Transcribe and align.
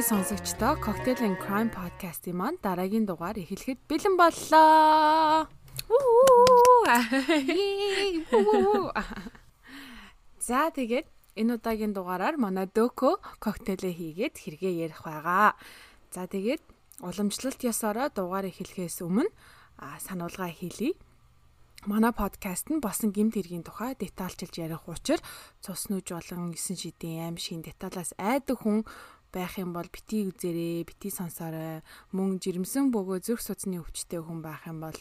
Монголын 0.00 0.24
сонсогчдоо 0.24 0.74
Cocktail 0.84 1.20
and 1.28 1.36
Crime 1.44 1.68
podcast-ийн 1.68 2.36
маань 2.40 2.56
дараагийн 2.64 3.04
дугаар 3.04 3.36
эхлэхэд 3.36 3.84
бэлэн 3.84 4.16
боллоо. 4.16 5.44
За 10.40 10.72
тэгээд 10.72 11.04
энэ 11.36 11.52
удаагийн 11.60 11.92
дугаараар 11.92 12.40
манай 12.40 12.64
Дөкө 12.64 13.20
коктейлээ 13.44 13.92
хийгээд 14.00 14.34
хэрэгээ 14.40 14.74
ярих 14.88 15.04
байгаа. 15.04 15.52
За 16.08 16.24
тэгээд 16.24 16.64
уламжлалт 17.04 17.60
ёсороо 17.60 18.08
дугаар 18.08 18.48
эхлэхээс 18.48 19.04
өмнө 19.04 19.28
сануулга 20.00 20.48
хийлье. 20.48 20.96
Манай 21.84 22.12
подкаст 22.16 22.72
нь 22.72 22.80
босон 22.80 23.12
гимт 23.12 23.36
хэргийн 23.36 23.64
тухай 23.68 23.92
детальчилж 24.00 24.64
ярих 24.64 24.84
учир 24.88 25.20
цус 25.64 25.92
нүж 25.92 26.12
болон 26.12 26.56
9 26.56 26.76
шидийн 26.76 27.24
аим 27.24 27.36
шин 27.40 27.60
деталаас 27.64 28.16
айдаг 28.16 28.64
хүн 28.64 28.84
байх 29.32 29.58
юм 29.58 29.72
бол 29.72 29.86
бити 29.86 30.26
үзээрэй, 30.28 30.84
бити 30.84 31.08
сонсоорой. 31.10 31.80
Мөн 32.12 32.38
жирэмсэн 32.42 32.90
бөгөө 32.90 33.22
зүрх 33.24 33.42
судасны 33.42 33.80
өвчтэй 33.80 34.20
хүн 34.20 34.42
байх 34.42 34.66
юм 34.66 34.82
бол 34.82 34.94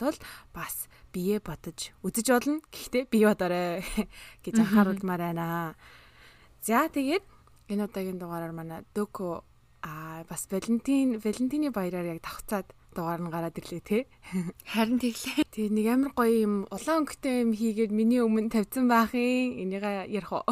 бас 0.54 0.88
бие 1.12 1.42
бодож 1.42 1.92
үзэж 2.06 2.28
болно. 2.30 2.62
Гэхдээ 2.70 3.04
бие 3.10 3.26
бодоорой 3.28 3.84
гэж 4.46 4.56
анхааруулмаар 4.62 5.22
байна. 5.34 5.76
За 6.62 6.88
тэгээд 6.90 7.26
энэ 7.70 7.86
удаагийн 7.86 8.18
дугаараар 8.22 8.54
манай 8.54 8.82
Дөкө 8.94 9.44
а 9.82 10.24
бас 10.30 10.48
Валентин 10.52 11.20
Валентины 11.24 11.72
баяраар 11.72 12.18
яг 12.18 12.22
давхцаад 12.22 12.68
дугаар 12.96 13.22
нь 13.22 13.32
гараад 13.32 13.58
ирлээ 13.58 13.82
те. 13.86 13.98
Харин 14.74 15.00
тэглээ. 15.00 15.46
Тэгээ 15.54 15.72
нэг 15.72 15.88
амар 15.88 16.12
гоё 16.18 16.36
юм 16.44 16.56
улаан 16.68 17.06
өнгөтэй 17.06 17.36
юм 17.46 17.52
хийгээд 17.54 17.92
миний 17.94 18.20
өмнө 18.20 18.52
тавьсан 18.52 18.90
баахын 18.90 19.56
энийг 19.62 19.86
ярих 19.86 20.32
уу. 20.34 20.44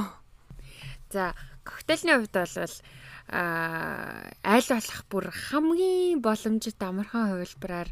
За, 1.12 1.34
коктейльний 1.66 2.16
хувьд 2.16 2.36
бол 2.36 2.76
аль 3.28 4.70
болох 4.72 5.02
бүр 5.12 5.26
хамгийн 5.32 6.22
боломжит 6.24 6.80
амархан 6.80 7.36
хувилбараар 7.36 7.90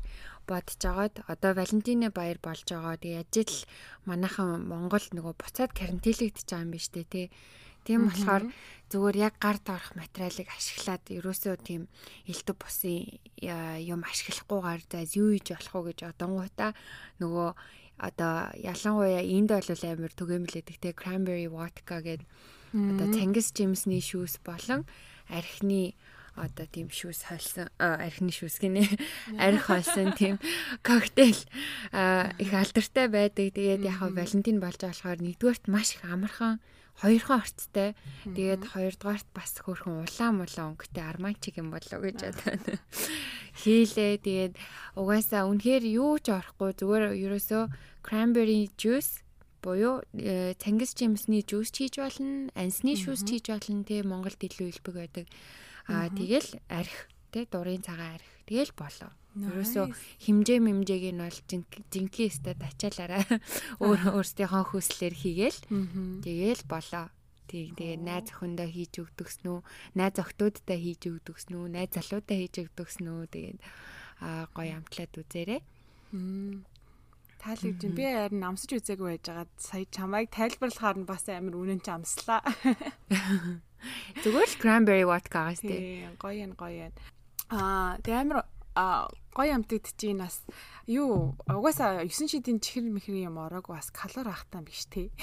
бодож 0.47 0.81
агаад 0.85 1.15
одоо 1.27 1.51
Валентины 1.53 2.09
баяр 2.09 2.39
болж 2.39 2.63
байгаа. 2.63 2.95
Тэгээ 2.95 3.25
ажил 3.25 3.67
манайхан 4.05 4.63
Монголд 4.63 5.11
нөгөө 5.11 5.35
буцаад 5.35 5.75
карантинлэгдэж 5.75 6.47
байгаа 6.47 6.63
юм 6.63 6.71
биш 6.71 6.87
үү 6.93 7.03
те. 7.03 7.23
Тийм 7.83 8.07
болохоор 8.07 8.43
зүгээр 8.89 9.17
яг 9.27 9.35
гар 9.41 9.57
доорх 9.59 9.93
материалыг 9.99 10.47
ашиглаад 10.49 11.03
ерөөсөө 11.09 11.55
тийм 11.67 11.81
элдв 12.25 12.55
бусын 12.55 13.19
юм 13.83 14.01
ашиглахгүйгээр 14.07 14.81
за 14.87 14.99
юу 15.19 15.35
хийж 15.35 15.47
болох 15.51 15.73
уу 15.75 15.85
гэж 15.91 15.99
одонгуудаа 16.15 16.71
нөгөө 17.19 17.49
одоо 17.99 18.33
ялангуяа 18.57 19.21
энд 19.21 19.49
бол 19.51 19.69
амар 19.83 20.13
түгээмлэдэг 20.15 20.77
те 20.81 20.89
cranberry 20.97 21.47
vodka 21.47 22.01
гэдэг 22.01 22.27
одоо 22.73 23.07
цангис 23.13 23.53
жимсний 23.55 24.01
шүүс 24.01 24.41
болон 24.43 24.83
архины 25.29 25.95
одоо 26.35 26.67
тийм 26.67 26.91
шүүс 26.91 27.31
холсон 27.31 27.71
архины 27.79 28.31
шүүс 28.35 28.59
гинэ 28.59 28.83
арх 29.39 29.71
холсон 29.71 30.11
тийм 30.19 30.35
коктейл 30.83 31.39
их 31.39 32.51
алдартай 32.51 33.07
байдаг. 33.07 33.55
Тэгээд 33.55 33.87
яг 33.87 34.03
Валентин 34.03 34.59
болж 34.59 34.83
болохоор 34.83 35.19
нэгдүгээрт 35.23 35.71
маш 35.71 35.95
их 35.95 36.03
амархан 36.03 36.59
хоёрхан 36.99 37.39
орцтой. 37.43 37.95
Тэгээд 38.23 38.71
хоёрдугаарт 38.71 39.27
бас 39.35 39.51
хөөрхөн 39.63 40.03
улаан 40.03 40.33
мулаан 40.39 40.75
өнгөтэй 40.75 41.03
арманчиг 41.03 41.59
юм 41.59 41.71
болов 41.71 41.99
гэж 42.03 42.19
бодоод 42.23 42.79
хийлээ. 43.63 44.19
Тэгээд 44.23 44.53
угаасаа 44.95 45.47
үнэхээр 45.47 45.83
юу 45.87 46.19
ч 46.19 46.31
орохгүй 46.35 46.71
зүгээр 46.75 47.15
ерөөсөө 47.15 47.63
cranberry 48.03 48.71
juice 48.79 49.24
буюу 49.65 50.05
э, 50.13 50.53
цангис 50.61 50.93
жимсний 50.93 51.41
жуус 51.41 51.73
хийж 51.73 51.97
болно, 51.97 52.53
ансны 52.53 52.93
шүүс 52.93 53.25
хийж 53.25 53.49
болно 53.49 53.81
тий 53.81 54.05
Монголд 54.05 54.37
илүү 54.37 54.69
илбэг 54.69 54.95
байдаг. 54.95 55.25
Аа 55.89 56.13
тэгэл 56.13 56.61
арх 56.69 57.09
тий 57.33 57.49
дурын 57.49 57.81
цагаан 57.81 58.21
арх 58.21 58.29
тэгэл 58.45 58.73
болоо. 58.77 59.09
Ерөөсөө 59.35 59.91
химжээ 60.23 60.59
мэмжээг 60.63 61.11
нь 61.11 61.19
бол 61.19 61.39
жинхэнэ 61.91 62.29
өстэй 62.29 62.55
ачаалаараа 62.55 63.25
өөр 63.83 64.01
өөрсдийнхөө 64.15 64.63
хүслээр 64.71 65.15
хийгээл 65.17 65.59
тэгээл 66.23 66.63
болоо. 66.71 67.11
Тэг 67.51 67.75
тэгээ 67.75 67.99
найз 67.99 68.31
охиндоо 68.31 68.65
хийж 68.65 68.93
өгдөгснүү, 69.03 69.57
найз 69.99 70.15
охтуудтай 70.17 70.79
хийж 70.79 71.01
өгдөгснүү, 71.11 71.63
найз 71.67 71.91
залуудаа 71.93 72.37
хийж 72.41 72.55
өгдөгснүү. 72.63 73.19
Тэгээд 73.29 73.59
аа 74.23 74.47
гоё 74.55 74.79
амтлаад 74.79 75.13
үзээрэй. 75.13 75.61
Таалагдж 77.45 77.83
би 77.93 78.05
харин 78.09 78.41
амсаж 78.41 78.71
үзээгүй 78.81 79.21
байж 79.21 79.25
байгаа. 79.29 79.47
Сая 79.61 79.85
чамайг 79.93 80.33
тайлбарлахаар 80.33 80.97
нь 80.97 81.05
бас 81.05 81.29
амар 81.29 81.53
үнэн 81.53 81.81
ч 81.85 81.93
амслаа. 81.93 82.41
Зүгээр 84.25 84.49
л 84.49 84.57
cranberry 84.57 85.05
vodka-гаас 85.05 85.61
тий. 85.61 86.09
Гоё 86.17 86.49
юм 86.49 86.57
гоё 86.57 86.89
юм. 86.89 86.93
Аа 87.53 88.01
тэг 88.01 88.17
амар 88.17 88.49
гоё 88.73 89.51
амтд 89.61 89.93
чинь 89.93 90.25
бас 90.25 90.41
юу 90.89 91.37
угаасаа 91.45 92.01
9 92.01 92.33
шидийн 92.33 92.57
чихэр 92.57 92.89
мэхрийн 92.89 93.29
юм 93.29 93.37
ороог 93.37 93.69
бас 93.69 93.93
калори 93.93 94.33
ахтаа 94.33 94.65
биш 94.65 94.89
те. 94.89 95.13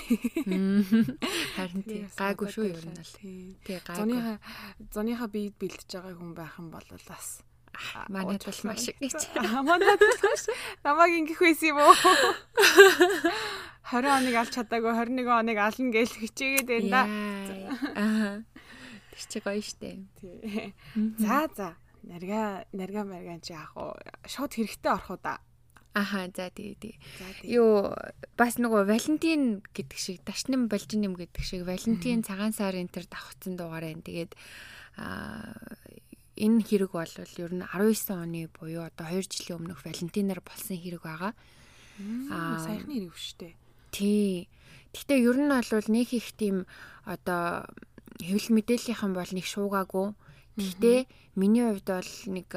Харин 1.58 1.82
тий 1.82 2.06
гайгүй 2.14 2.48
шүү 2.54 2.70
ер 2.70 2.86
нь 2.86 3.02
л. 3.02 3.14
Тий 3.66 3.82
гайгүй. 3.82 3.98
Зуныхаа 3.98 4.36
зуныхаа 4.94 5.26
биед 5.26 5.58
бэлдэж 5.58 5.90
байгаа 5.90 6.14
хүн 6.14 6.32
байх 6.38 6.54
юм 6.62 6.70
бол 6.70 6.86
бас 6.86 7.42
манайд 8.08 8.44
бол 8.44 8.60
маш 8.64 8.88
их 8.88 8.98
гэж. 9.00 9.32
Манайд 9.68 10.00
маш 10.00 10.42
намайг 10.84 11.12
ингэх 11.20 11.40
байсан 11.40 11.68
юм 11.72 11.78
уу? 11.80 11.94
20 13.92 14.08
оныг 14.08 14.34
алж 14.40 14.52
чадаагүй 14.56 14.92
21 14.94 15.28
оныг 15.28 15.58
ална 15.60 15.92
гэж 15.92 16.10
хичээгээд 16.16 16.68
байна 16.68 16.88
да. 16.88 17.02
Аа. 17.98 18.34
Тэр 19.12 19.24
чи 19.28 19.38
гоё 19.44 19.60
штэ. 19.60 20.00
Тий. 20.16 20.72
За 21.18 21.44
за 21.52 21.76
нарга 22.02 22.64
нарга 22.72 23.04
маргаан 23.04 23.44
чи 23.44 23.52
яах 23.52 23.76
вэ? 23.76 24.00
Шууд 24.24 24.56
хэрэгтэй 24.56 24.92
орох 24.92 25.10
уу 25.12 25.20
да. 25.20 25.44
Аха 25.92 26.24
за 26.32 26.48
тэгээ 26.48 26.76
тэгээ. 26.80 27.52
Юу 27.52 27.92
бас 28.40 28.56
нөгөө 28.56 28.88
Валентин 28.88 29.60
гэдэг 29.76 29.98
шиг 30.00 30.24
дашнам 30.24 30.72
болжинэм 30.72 31.12
гэдэг 31.12 31.44
шиг 31.44 31.68
Валентин 31.68 32.24
цагаан 32.24 32.56
сарын 32.56 32.88
тэр 32.88 33.04
давхцсан 33.12 33.60
дугаар 33.60 33.84
байна. 33.84 34.00
Тэгээд 34.00 34.32
аа 34.96 35.52
энэ 36.36 36.60
хэрэг 36.64 36.92
бол 36.92 37.14
ер 37.18 37.52
нь 37.52 37.64
19 37.64 38.12
оны 38.12 38.48
буюу 38.52 38.84
одоо 38.86 39.06
2 39.08 39.26
жилийн 39.28 39.58
өмнөх 39.60 39.84
Валентинаар 39.84 40.40
болсон 40.40 40.76
хэрэг 40.76 41.02
байгаа. 41.02 41.32
Аа 42.32 42.58
саяхны 42.62 42.94
хэрэг 42.96 43.16
шүү 43.16 43.36
дээ. 43.40 43.54
Тий. 43.92 44.48
Гэхдээ 44.92 45.20
ер 45.24 45.38
нь 45.40 45.52
бол 45.52 45.88
нэг 45.92 46.08
их 46.12 46.32
тийм 46.36 46.64
одоо 47.04 47.68
хэвлэл 48.20 48.54
мэдээллийнхэн 48.56 49.12
бол 49.12 49.30
нэг 49.32 49.46
шуугаагүй 49.48 50.16
Гэхдээ 50.56 51.08
миний 51.40 51.64
хувьд 51.64 51.88
бол 51.88 52.12
нэг 52.28 52.48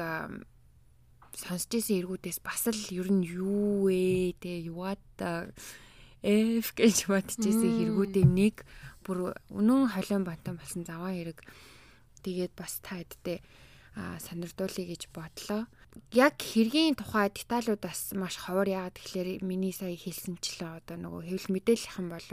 сонсч 1.32 1.70
ирсэн 1.80 2.04
эргүүдээс 2.04 2.44
бас 2.44 2.68
л 2.68 2.84
ер 2.92 3.08
нь 3.08 3.24
юу 3.24 3.88
вэ 3.88 4.36
те 4.36 4.60
юуад 4.68 5.00
эф 6.20 6.68
гэж 6.76 7.08
бодож 7.08 7.40
ирсэн 7.40 7.72
хэрэгүүдийн 7.72 8.32
нэг 8.36 8.68
бүр 9.00 9.32
үнэн 9.48 9.88
холион 9.96 10.28
бантан 10.28 10.60
болсон 10.60 10.84
заваа 10.84 11.16
хэрэг 11.16 11.40
тэгээд 12.20 12.52
бас 12.52 12.84
та 12.84 13.00
хэдтэй 13.00 13.40
сонирдуулъя 13.96 14.86
гэж 14.92 15.08
бодлоо. 15.08 15.64
Яг 16.12 16.36
хэргийн 16.36 16.92
тухай 16.92 17.32
деталууд 17.32 17.80
бас 17.80 18.12
маш 18.12 18.36
ховор 18.36 18.68
яагаад 18.68 19.00
тэгэхээр 19.00 19.40
миний 19.40 19.72
сая 19.72 19.96
хэлсэнчлээ. 19.96 20.84
Одоо 20.84 20.96
нөгөө 21.00 21.22
хэвлэл 21.24 21.54
мэдээлэлхэн 21.56 22.08
бол 22.12 22.28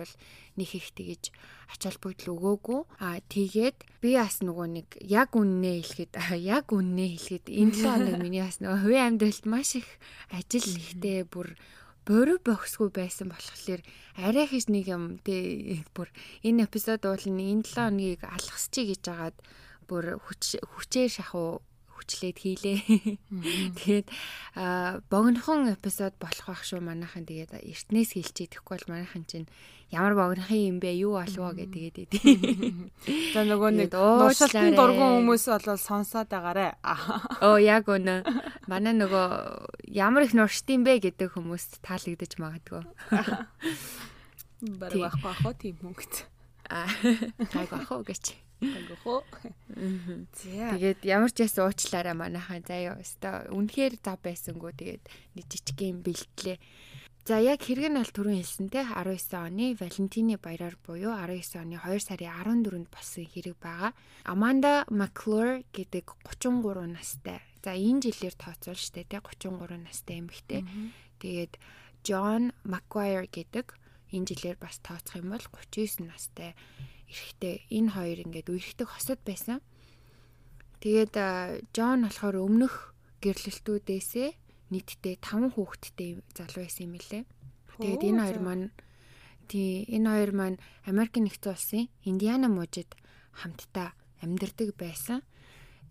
нэг 0.60 0.70
их 0.76 0.92
тэгэж 0.92 1.24
ач 1.72 1.82
холбогдол 1.88 2.36
өгөөгүй. 2.36 2.82
А 3.00 3.24
тэгээд 3.24 3.78
би 4.04 4.20
бас 4.20 4.44
нөгөө 4.44 4.68
нэг 4.68 4.88
яг 5.08 5.32
үннээ 5.40 5.80
хэлэхэд 5.80 6.12
яг 6.60 6.68
үннээ 6.76 7.10
хэлэхэд 7.16 7.46
энэ 7.48 7.76
7 7.80 7.88
хоног 7.88 8.16
миний 8.28 8.44
бас 8.44 8.60
нөгөө 8.60 8.80
хувийн 8.84 9.08
амьдралд 9.16 9.46
маш 9.48 9.80
их 9.80 9.88
ажил 10.28 10.68
ихтэй 10.68 11.24
бүр 11.24 11.56
бороо 12.04 12.40
бохсгүй 12.44 12.92
байсан 12.92 13.32
болохоор 13.32 13.82
арай 14.20 14.46
хийж 14.52 14.68
нэг 14.68 14.92
юм 14.92 15.24
тий 15.24 15.80
бүр 15.96 16.12
энэ 16.44 16.68
эпизод 16.68 17.08
бол 17.08 17.16
энэ 17.16 17.64
7 17.64 17.80
хоногийг 17.80 18.22
алгасчий 18.28 18.92
гэж 18.92 19.02
хагаад 19.08 19.38
бүр 19.88 20.18
хүчээр 20.20 21.12
шахуу 21.12 21.62
хүчлээд 22.04 22.38
хийлээ. 22.44 22.78
Тэгээд 23.80 24.08
богинохон 25.08 25.72
эпизод 25.72 26.20
болох 26.20 26.46
байх 26.52 26.64
шүү 26.68 26.84
манайхан 26.84 27.24
тэгээд 27.24 27.64
эртнээс 27.64 28.20
хэлчихээ 28.20 28.60
тэгэхгүй 28.60 28.76
бол 28.76 28.92
манайхан 28.92 29.24
чинь 29.24 29.48
ямар 29.88 30.14
богинохон 30.18 30.60
юм 30.60 30.78
бэ 30.84 30.92
юу 31.00 31.16
болов 31.16 31.56
гэдэг 31.56 32.10
тэгээд 32.12 32.92
За 33.32 33.48
нөгөө 33.48 33.72
нэг 33.88 33.96
уушалтын 33.96 34.76
дургуун 34.76 35.24
хүмүүс 35.24 35.46
бол 35.48 35.80
сонсоод 35.80 36.28
байгаарэ. 36.28 36.76
Оо 37.46 37.56
яг 37.62 37.88
үнэ. 37.88 38.28
Манай 38.68 38.94
нөгөө 39.00 39.88
ямар 39.94 40.28
их 40.28 40.36
нуршдсан 40.36 40.84
бэ 40.84 41.00
гэдэг 41.08 41.40
хүмүүст 41.40 41.80
таалагдаж 41.86 42.36
магадгүй. 42.42 42.84
Бараг 44.82 44.98
байхгүй 44.98 45.30
ах 45.30 45.44
тийм 45.62 45.78
мөнгөт. 45.84 46.33
Аа 46.74 46.90
гайг 47.54 47.70
ах 47.70 47.92
уу 47.94 48.02
гэж. 48.02 48.34
Агийнхоо. 48.64 49.22
Тэгээд 50.42 51.06
ямар 51.06 51.30
ч 51.30 51.46
яс 51.46 51.62
уучлаарай 51.62 52.18
манайхаа 52.18 52.66
заяа 52.66 52.98
өстой. 52.98 53.46
Үнэхээр 53.54 54.02
зав 54.02 54.18
байсангүй 54.26 54.74
тэгээд 54.74 55.04
нэг 55.38 55.46
жижиг 55.52 55.80
юм 55.86 56.02
бэлтлээ. 56.02 56.58
За 57.24 57.40
яг 57.40 57.64
хэрэг 57.64 57.88
нь 57.88 58.00
бол 58.02 58.12
түрүүн 58.12 58.40
хэлсэн 58.42 58.68
те 58.68 58.84
19 58.84 59.38
оны 59.38 59.78
Валентины 59.80 60.36
баяраар 60.36 60.76
буюу 60.82 61.16
19 61.16 61.62
оны 61.62 61.80
2 61.80 62.04
сарын 62.04 62.36
14-нд 62.36 62.90
болсон 62.92 63.24
хэрэг 63.24 63.56
байгаа. 63.64 63.96
Amanda 64.28 64.84
McClure 64.92 65.64
гэдэг 65.72 66.04
33 66.28 66.90
настай. 66.92 67.40
За 67.64 67.72
энэ 67.78 68.12
жилээр 68.12 68.36
тооцвол 68.36 68.76
штэ 68.76 69.08
те 69.08 69.24
33 69.24 69.88
настай 69.88 70.20
эмэгтэй. 70.20 70.68
Тэгээд 71.24 71.56
John 72.04 72.52
McGuire 72.68 73.32
гэдэг 73.32 73.72
энэ 74.14 74.30
жилээр 74.30 74.58
бас 74.62 74.78
тооцох 74.86 75.18
юм 75.18 75.34
бол 75.34 75.42
39 75.42 76.06
настай 76.06 76.54
эрэгтэй. 77.10 77.66
Энэ 77.74 77.90
хоёр 77.98 78.20
ингээд 78.24 78.48
үерхдэг 78.54 78.88
хосод 78.88 79.20
байсан. 79.26 79.60
Тэгээд 80.80 81.18
John 81.74 82.06
болохоор 82.06 82.38
өмнөх 82.38 82.94
гэрлэлтүүдээсээ 83.26 84.30
нийтдээ 84.70 85.16
5 85.22 85.56
хүүхэдтэй 85.58 86.22
залуу 86.38 86.62
байсан 86.64 86.84
юм 86.88 86.96
лээ. 87.02 87.24
Тэгээд 87.82 88.04
энэ 88.10 88.22
хоёр 88.22 88.40
маань 88.44 88.66
тий 89.50 89.86
энэ 89.90 90.10
хоёр 90.10 90.32
маань 90.34 90.58
Америк 90.86 91.16
нэгдсэн 91.18 91.54
улсын 91.54 91.84
Индиана 92.06 92.48
мужид 92.50 92.94
хамтдаа 93.34 93.98
амьдардаг 94.22 94.70
байсан. 94.78 95.22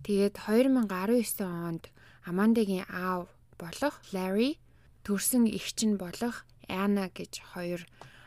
Тэгээд 0.06 0.34
2019 0.38 1.46
онд 1.46 1.84
Амандагийн 2.26 2.86
аав 2.90 3.30
болох 3.58 3.98
Larry 4.14 4.58
төрсэн 5.06 5.46
эгч 5.46 5.78
нь 5.86 5.98
болох 5.98 6.46
Anna 6.68 7.10
гэж 7.10 7.42
хоёр 7.54 7.82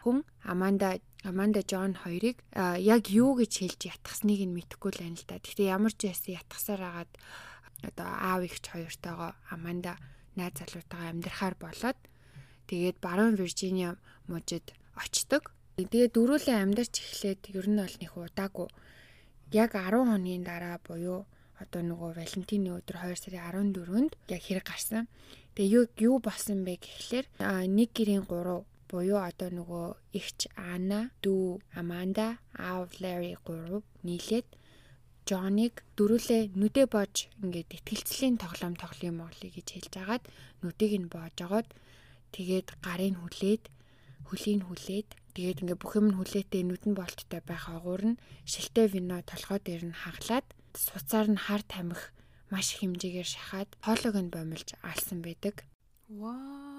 хүн 0.06 0.22
Аманда 0.46 1.02
Аманда 1.26 1.66
Джон 1.66 1.98
хоёрыг 1.98 2.38
яг 2.54 3.10
юу 3.10 3.34
гэж 3.34 3.66
хэлж 3.66 3.82
ятгахсныг 3.90 4.46
нь 4.46 4.54
мэдэхгүй 4.54 4.92
л 4.94 5.02
байна 5.02 5.18
л 5.18 5.26
да. 5.26 5.42
Гэхдээ 5.42 5.74
ямар 5.74 5.94
ч 5.98 6.14
байсан 6.14 6.38
ятгасаар 6.38 6.82
агаад 6.86 7.12
одоо 7.82 8.06
аав 8.06 8.42
эгч 8.46 8.66
хоёртойгоо 8.70 9.34
Аманда 9.50 9.98
найз 10.38 10.54
залуутайгаа 10.62 11.10
амьдрахаар 11.10 11.56
болоод 11.58 11.98
тэгээд 12.70 12.98
баруун 13.02 13.34
Виржиниа 13.34 13.98
мужид 14.30 14.78
очдог. 14.94 15.50
Тэгээд 15.82 16.14
дөрүүлээ 16.14 16.62
амьдарч 16.62 16.94
эхлээд 17.02 17.42
ер 17.58 17.66
нь 17.66 17.82
бол 17.82 17.96
нэх 17.98 18.14
удаагүй 18.14 18.70
яг 19.52 19.74
10 19.74 20.06
хоногийн 20.06 20.46
дараа 20.46 20.78
буюу 20.86 21.26
одоо 21.58 21.82
нөгөө 21.82 22.12
Валентины 22.20 22.70
өдөр 22.78 22.98
2 23.02 23.18
сарын 23.18 23.74
14-нд 23.74 24.14
яг 24.30 24.42
хэрэг 24.44 24.66
гарсан. 24.70 25.08
Тэгээ 25.56 25.74
юу 25.74 25.86
юу 25.98 26.16
болсон 26.20 26.68
бэ 26.68 26.78
гэхлээр 26.84 27.26
нэг 27.72 27.90
гэрийн 27.96 28.28
3 28.28 28.62
буюу 28.96 29.20
одоо 29.20 29.50
нөгөө 29.52 29.86
эгч 30.16 30.40
Ана, 30.56 31.12
дүү 31.20 31.60
Аманда, 31.76 32.40
аав 32.56 32.96
Лари 33.04 33.36
3 33.44 33.84
нийлээд 34.08 34.48
Джоныг 35.28 35.84
дөрүлээ 35.98 36.54
нүдэ 36.56 36.84
боож 36.94 37.28
ингээд 37.44 37.76
ихтгэлцлийн 37.76 38.36
тоглоом 38.40 38.76
тоглоом 38.80 39.16
моглоё 39.20 39.52
гэж 39.52 39.68
хэлж 39.74 39.94
агаад 40.00 40.24
нүдийг 40.62 40.94
нь 41.02 41.12
боож 41.12 41.36
агаад 41.44 41.68
тэгээд 42.36 42.68
гарыг 42.86 43.18
хүлээд 43.20 43.64
хөлийн 44.30 44.62
хүлээд 44.70 45.10
тэгээд 45.36 45.62
ингээд 45.66 45.82
бүх 45.82 45.94
юм 46.00 46.08
нь 46.14 46.18
хүлээтэй 46.22 46.64
нүдэн 46.64 46.94
болттой 46.96 47.42
байх 47.42 47.66
агуур 47.74 48.04
нь 48.16 48.22
шилтэй 48.46 48.86
вино 48.94 49.18
толгой 49.26 49.60
дээр 49.66 49.84
нь 49.90 50.00
хаглаад 50.04 50.46
суцаар 50.78 51.28
нь 51.34 51.42
хар 51.42 51.66
тамхи 51.66 52.14
маш 52.54 52.68
их 52.72 52.86
хэмжээгээр 52.86 53.30
шахаад 53.34 53.70
хоолойг 53.82 54.16
нь 54.22 54.34
бомилж 54.36 54.70
алсан 54.86 55.20
байдаг. 55.26 55.66
Ваа. 56.22 56.75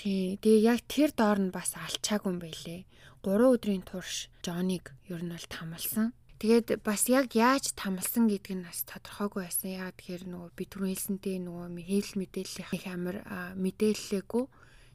Тий, 0.00 0.40
тэгээ 0.40 0.64
яг 0.64 0.80
тэр 0.88 1.12
доор 1.12 1.36
нь 1.44 1.52
бас 1.52 1.76
алчаагүй 1.76 2.32
юм 2.32 2.40
байлээ. 2.40 2.88
3 3.20 3.52
өдрийн 3.52 3.84
турш 3.84 4.32
Жоныг 4.40 4.96
ер 5.12 5.20
нь 5.20 5.28
бол 5.28 5.44
тамалсан. 5.52 6.16
Тэгээд 6.40 6.80
бас 6.80 7.04
яг 7.12 7.36
яаж 7.36 7.76
тамалсан 7.76 8.24
гэдг 8.32 8.48
нь 8.56 8.64
бас 8.64 8.80
тодорхойгүй 8.88 9.44
байсан. 9.44 9.76
Яг 9.76 10.00
тэгэхээр 10.00 10.24
нөгөө 10.24 10.50
би 10.56 10.64
түрүү 10.72 10.88
хэлсэнтэй 10.88 11.36
нөгөө 11.44 11.84
хэвлэл 11.84 12.16
мэдээллийн 12.16 12.88
амар 12.88 13.16
мэдээллээгүй. 13.60 14.44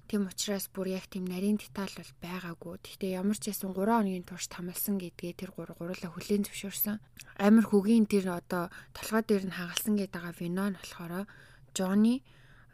Тийм 0.10 0.26
учраас 0.26 0.66
бүр 0.74 0.98
яг 0.98 1.06
тийм 1.06 1.30
нарийн 1.30 1.62
деталь 1.62 1.94
бол 1.94 2.14
байгаагүй. 2.26 2.74
Гэхдээ 2.82 3.22
ямар 3.22 3.38
ч 3.38 3.54
байсан 3.54 3.78
3 3.78 3.86
хоногийн 3.86 4.26
турш 4.26 4.50
тамалсан 4.50 4.98
гэдгээ 4.98 5.34
тэр 5.38 5.54
гур 5.54 5.70
гурлаа 5.78 6.10
хүлээн 6.18 6.50
зөвшөөрсөн. 6.50 6.98
Амар 7.46 7.66
хөгийн 7.70 8.10
тэр 8.10 8.34
одоо 8.34 8.74
толгой 8.98 9.22
дээр 9.22 9.54
нь 9.54 9.58
хагалсан 9.58 10.02
гэдэг 10.02 10.18
байгаа 10.18 10.34
вино 10.34 10.66
нь 10.74 10.78
болохоор 10.82 11.30
Джонни 11.78 12.26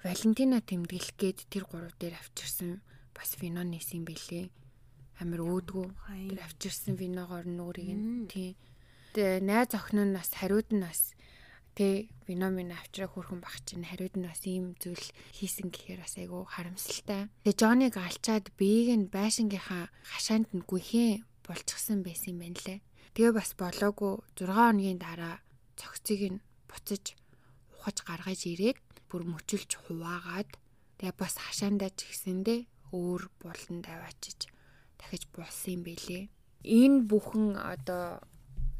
Валентина 0.01 0.65
тэмдэглэх 0.65 1.13
гээд 1.13 1.39
тэр 1.53 1.69
гурав 1.69 1.93
дээр 2.01 2.17
авчирсан 2.17 2.81
бас 3.13 3.37
вино 3.37 3.61
нээсэн 3.61 4.01
бэлээ 4.01 4.49
амар 5.21 5.41
өөдгөө 5.45 5.87
тэр 6.33 6.41
авчирсан 6.41 6.97
виногоор 6.97 7.45
нүрийг 7.45 7.93
нь 7.93 8.25
тий. 8.25 8.57
Тэгээ 9.13 9.45
найз 9.45 9.77
охин 9.77 10.09
нь 10.09 10.17
бас 10.17 10.33
хариуд 10.33 10.73
нь 10.73 10.81
бас 10.81 11.13
тий 11.77 12.09
вино 12.25 12.49
минь 12.49 12.73
авчраа 12.73 13.13
хөрхөн 13.13 13.45
баг 13.45 13.53
чинь 13.61 13.85
хариуд 13.85 14.17
нь 14.17 14.25
бас 14.25 14.41
ийм 14.49 14.73
зүйл 14.81 15.05
хийсэн 15.37 15.69
гэхээр 15.69 16.01
бас 16.01 16.17
айгүй 16.17 16.49
харамсалтай. 16.49 17.29
Тэгээ 17.45 17.59
Жоныг 17.61 17.93
алчаад 18.01 18.49
биеийг 18.57 18.89
нь 18.97 19.11
байшингийнхаа 19.13 19.93
хашаанд 20.01 20.49
нь 20.49 20.65
гүхэн 20.65 21.21
болчихсон 21.45 22.01
байсан 22.01 22.33
юм 22.33 22.39
байна 22.41 22.57
лээ. 22.65 22.79
Тэгээ 23.13 23.33
бас 23.37 23.53
болоогүй 23.53 24.13
6 24.33 24.49
хоногийн 24.49 24.97
дараа 24.97 25.45
цогцыг 25.77 26.21
нь 26.33 26.41
буцаж 26.65 27.13
ухаж 27.77 27.97
гаргаж 28.01 28.41
ирээд 28.49 28.81
бүр 29.11 29.27
мөчөлж 29.27 29.75
хуваагаад 29.83 30.55
тэгээ 31.03 31.19
бас 31.19 31.35
хашаандаа 31.35 31.91
ч 31.91 32.07
гэсэндээ 32.07 32.59
өөр 32.95 33.27
булан 33.43 33.83
даваачиж 33.83 34.47
дахиж 34.95 35.27
болсон 35.35 35.67
юм 35.75 35.81
бэлээ. 35.83 36.23
Энэ 36.63 37.11
бүхэн 37.11 37.59
одоо 37.59 38.23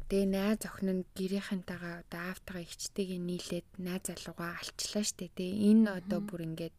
тэгээ 0.08 0.32
найз 0.32 0.64
охин 0.64 0.88
нь 0.96 1.08
гэрийнхэнтэйгээ 1.12 1.94
одоо 2.00 2.20
аавтайгаа 2.32 2.64
ихчтэйгээ 2.64 3.20
нийлээд 3.20 3.68
найз 3.76 4.02
залуугаа 4.08 4.56
алчлаа 4.56 5.04
штэ. 5.04 5.28
Тэгээ 5.36 5.60
энэ 5.68 5.88
одоо 6.00 6.20
бүр 6.24 6.40
ингээд 6.48 6.76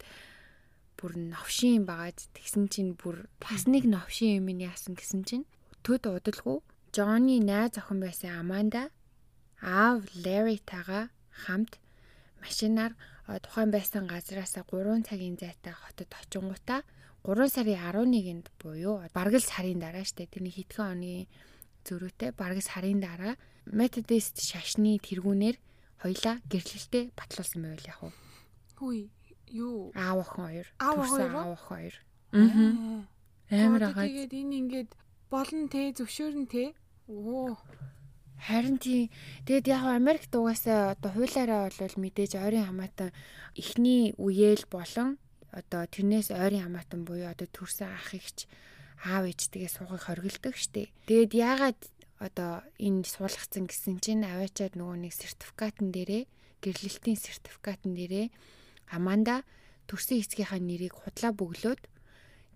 бүр 0.98 1.12
новшин 1.14 1.78
юм 1.78 1.84
байгаа. 1.86 2.10
Тэгсэн 2.34 2.66
чинь 2.74 2.98
бүр 2.98 3.30
бас 3.38 3.70
нэг 3.70 3.86
новшин 3.86 4.42
юм 4.42 4.50
яасан 4.58 4.98
гэсэн 4.98 5.22
чинь 5.22 5.46
төд 5.86 6.10
удалгүй 6.10 6.58
Джонни 6.94 7.42
найз 7.42 7.74
охин 7.74 7.98
байсан 8.00 8.38
Аманда 8.38 8.82
аав 9.60 10.06
Ларитагаа 10.14 11.10
хамт 11.42 11.82
машинаар 12.38 12.94
тухайн 13.26 13.70
байсан 13.72 14.04
газараас 14.06 14.54
3 14.54 15.02
цагийн 15.08 15.36
зайтай 15.40 15.72
хотод 15.72 16.10
очингуудаа 16.12 16.80
3 17.24 17.48
сарын 17.48 17.80
11-нд 17.80 18.46
буюу 18.60 19.00
бараг 19.16 19.34
л 19.40 19.44
сарын 19.44 19.80
дараа 19.80 20.04
штэ 20.04 20.28
тэрний 20.28 20.52
хитгэн 20.52 20.92
оны 20.92 21.12
зөрүүтэй 21.88 22.36
бараг 22.36 22.60
сарын 22.60 23.00
дараа 23.00 23.34
методист 23.64 24.44
шашны 24.44 25.00
тэргүүнээр 25.00 25.56
хоёлаа 26.04 26.36
гэрлэлтэд 26.52 27.16
батлуулсан 27.16 27.60
байвал 27.64 27.88
яг 27.88 28.00
уу. 28.04 28.12
Хүй 28.76 29.08
юу? 29.48 29.92
Аав 29.96 30.20
охин 30.20 30.44
хоёр. 30.44 30.66
Аав 30.76 31.00
хоёр. 31.08 31.32
Аав 31.32 31.48
охин 31.56 31.64
хоёр. 31.64 31.94
Аа. 32.36 33.08
Амар 33.48 33.82
агаа. 33.88 34.04
Тэгээд 34.04 34.32
энэ 34.36 34.56
ингээд 34.60 34.90
болно 35.32 35.64
те 35.72 35.96
зөвшөөрн 35.96 36.44
те. 36.44 36.76
Оо. 37.08 37.56
Харин 38.44 38.76
тий. 38.76 39.08
Тэгэд 39.48 39.72
яг 39.72 39.88
Америкт 39.88 40.28
угаасаа 40.36 40.92
одоо 40.92 41.10
хуулаараа 41.16 41.72
бол 41.72 41.96
мэдээж 41.96 42.36
ойрын 42.36 42.68
хамаатан 42.68 43.10
эхний 43.56 44.12
үеэл 44.20 44.68
болон 44.68 45.16
одоо 45.48 45.88
тэрнээс 45.88 46.28
ойрын 46.28 46.68
хамаатан 46.68 47.08
буюу 47.08 47.24
одоо 47.24 47.48
төрсэн 47.48 47.88
ах 47.88 48.12
ихч 48.12 48.44
аав 49.00 49.24
ээжтэйгээ 49.24 49.72
суугыг 49.72 50.02
хоригддаг 50.04 50.60
штеп. 50.60 50.92
Тэгээд 51.08 51.32
яагаад 51.32 51.80
одоо 52.20 52.60
энэ 52.76 53.08
суулгацсан 53.08 53.64
гэсэн 53.64 54.04
чинь 54.04 54.28
аваачаад 54.28 54.76
нөгөө 54.76 55.08
нэг 55.08 55.12
сертификатн 55.16 55.88
дээрээ 55.88 56.28
гэрлэлтийн 56.60 57.16
сертификатн 57.16 57.96
дээрээ 57.96 58.28
Аманда 58.92 59.40
төрсэн 59.88 60.20
эцгийнхаа 60.20 60.60
нэрийг 60.60 60.92
худлаа 60.92 61.32
бөглөөд 61.32 61.82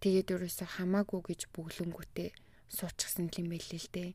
тэгээд 0.05 0.37
ерөөсө 0.37 0.65
хамаагүй 0.77 1.21
гэж 1.33 1.41
бөглөнгүүтээ 1.57 2.31
суучихсан 2.77 3.33
юм 3.41 3.49
байл 3.49 3.73
л 3.73 3.89
дээ. 3.89 4.13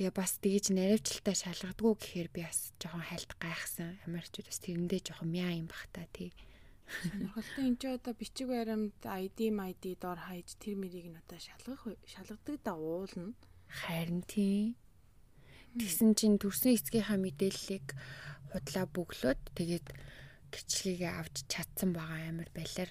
Тэгээ 0.00 0.16
бас 0.16 0.40
тэгэж 0.40 0.72
наривчлалтаа 0.72 1.36
шалгадгүй 1.36 1.92
гэхээр 1.92 2.28
би 2.32 2.40
бас 2.48 2.72
жоохон 2.80 3.04
хальт 3.04 3.36
гайхсан. 3.36 4.00
Америкчууд 4.08 4.48
бас 4.48 4.60
тэрэндээ 4.64 5.00
жоохон 5.04 5.28
мяа 5.28 5.52
юм 5.52 5.68
бах 5.68 5.84
та 5.92 6.08
тий. 6.08 6.32
Сонирхолтой 7.04 7.68
энэ 7.68 7.76
ч 7.76 7.82
одоо 7.84 8.16
бичиг 8.16 8.48
баримт 8.48 8.96
ID 9.04 9.52
ID 9.52 10.00
доор 10.00 10.16
хайж 10.24 10.56
тэр 10.56 10.80
мэрийг 10.80 11.12
нь 11.12 11.20
одоо 11.20 11.36
шалгах 11.36 11.84
шалгадаг 12.08 12.56
да 12.64 12.72
уулна. 12.80 13.36
Харин 13.68 14.24
тийм. 14.24 14.80
Тэгсэн 15.76 16.16
чинь 16.16 16.40
төрсэн 16.40 16.80
эцгийнхаа 16.80 17.20
мэдээллийг 17.20 17.92
худлаа 18.56 18.88
бөглөөд 18.88 19.40
тэгээд 19.52 19.86
гिचлийгээ 20.48 21.12
авч 21.12 21.44
чадсан 21.44 21.92
байгаа 21.92 22.32
амар 22.32 22.48
байлаар. 22.56 22.88